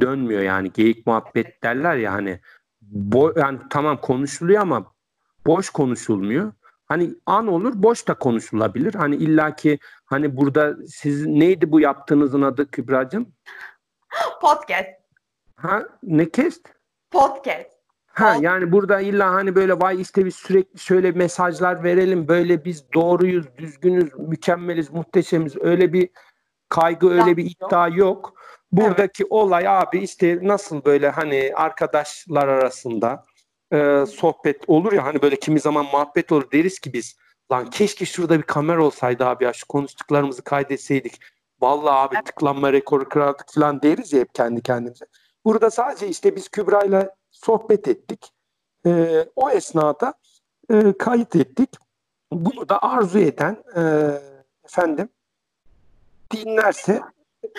[0.00, 2.40] dönmüyor yani geyik muhabbet derler ya hani
[2.82, 4.92] bo yani tamam konuşuluyor ama
[5.46, 6.52] boş konuşulmuyor.
[6.86, 8.94] Hani an olur boş da konuşulabilir.
[8.94, 13.32] Hani illaki hani burada siz neydi bu yaptığınızın adı Kübra'cığım?
[14.40, 14.88] Podcast.
[15.56, 16.66] Ha ne kest?
[17.10, 17.77] Podcast.
[18.18, 22.28] Ha yani burada illa hani böyle vay işte biz sürekli şöyle mesajlar verelim.
[22.28, 25.56] Böyle biz doğruyuz, düzgünüz, mükemmeliz, muhteşemiz.
[25.60, 26.08] Öyle bir
[26.68, 28.34] kaygı, öyle bir iddia yok.
[28.72, 33.24] Buradaki olay abi işte nasıl böyle hani arkadaşlar arasında
[33.72, 37.16] e, sohbet olur ya hani böyle kimi zaman muhabbet olur deriz ki biz
[37.52, 41.20] lan keşke şurada bir kamera olsaydı abi ya şu konuştuklarımızı kaydetseydik.
[41.60, 42.26] Vallahi abi Evet.
[42.26, 45.06] tıklanma rekoru kırardık falan deriz ya hep kendi kendimize.
[45.44, 48.32] Burada sadece işte biz Kübra'yla sohbet ettik.
[48.86, 50.14] E, o esnada
[50.70, 51.70] e, kayıt ettik.
[52.32, 53.82] Bunu da arzu eden e,
[54.64, 55.08] efendim
[56.32, 57.02] dinlerse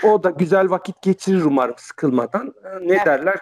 [0.03, 2.53] o da güzel vakit geçirir umarım sıkılmadan.
[2.65, 3.05] E, Ne Evet.
[3.05, 3.37] derler?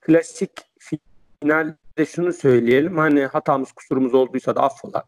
[0.00, 2.98] Klasik finalde şunu söyleyelim.
[2.98, 5.04] Hani hatamız kusurumuz olduysa da affola.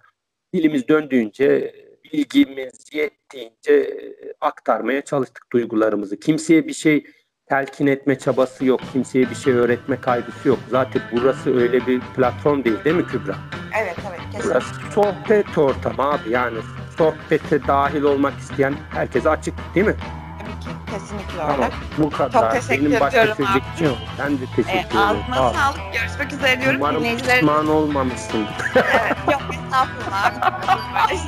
[0.55, 1.74] Dilimiz döndüğünce,
[2.12, 6.20] bilgimiz yettiğince e, aktarmaya çalıştık duygularımızı.
[6.20, 7.07] Kimseye bir şey
[7.51, 8.80] telkin etme çabası yok.
[8.92, 10.59] Kimseye bir şey öğretme kaygısı yok.
[10.70, 13.34] Zaten burası öyle bir platform değil değil mi Kübra?
[13.82, 14.51] Evet evet kesin.
[14.51, 16.30] Burası sohbet ortamı abi.
[16.30, 16.59] Yani
[16.98, 19.96] sohbete dahil olmak isteyen herkese açık değil mi?
[20.38, 20.68] Tabii ki.
[20.92, 21.53] Kesinlikle öyle.
[21.53, 21.70] Tamam.
[21.98, 22.51] Bu kadar.
[22.61, 23.96] teşekkür Benim başka ediyorum bir şey yok.
[24.18, 24.98] Ben de Ee, teşekkür ederim.
[25.01, 25.55] ağzına Sağ ol.
[25.55, 25.80] sağlık.
[25.92, 26.80] Görüşmek üzere diyorum.
[26.80, 28.55] Umarım Dinleyicilerin pişman olmamışsındır.
[28.74, 31.14] evet, yok estağfurullah abi.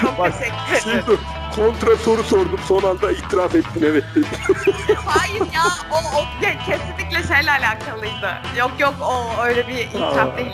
[0.00, 1.04] Çok Bak, teşekkür ederim.
[1.06, 1.18] dur.
[1.54, 2.60] Kontra soru sordum.
[2.68, 4.28] Son anda itiraf ettin evet dedim.
[5.06, 8.32] Hayır ya o, o ke- kesinlikle şeyle alakalıydı.
[8.58, 10.52] Yok yok o öyle bir itiraf değil.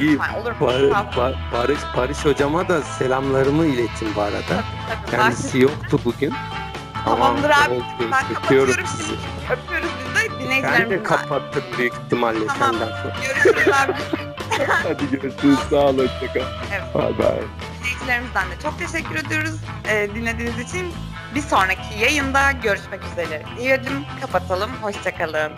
[0.00, 0.18] İyi.
[0.18, 0.56] Ha, olur mu?
[0.66, 1.06] Bar- Tamam.
[1.16, 4.40] Bar- Barış, Barış hocama da selamlarımı iletin bu arada.
[4.48, 4.62] Tabii,
[5.06, 5.10] tabii.
[5.10, 6.34] Kendisi yoktu bugün.
[7.04, 7.74] Tamamdır abi.
[7.74, 7.84] oldu.
[8.12, 9.12] Ben kapatıyorum sizi.
[9.52, 9.88] Öpüyoruz
[10.40, 12.74] biz de Ben de kapattım büyük ihtimalle Tamam.
[12.80, 13.14] senden sonra.
[13.26, 13.92] Görüşürüz abi.
[14.82, 15.58] Hadi görüşürüz.
[15.70, 15.98] Sağ ol.
[15.98, 16.42] Hoşçakal.
[16.72, 16.94] Evet.
[16.94, 17.77] Bye bye.
[18.08, 20.86] Dinleyicilerimizden de çok teşekkür ediyoruz e, dinlediğiniz için.
[21.34, 23.42] Bir sonraki yayında görüşmek üzere.
[23.58, 24.70] Diyordum kapatalım.
[24.82, 25.52] Hoşçakalın.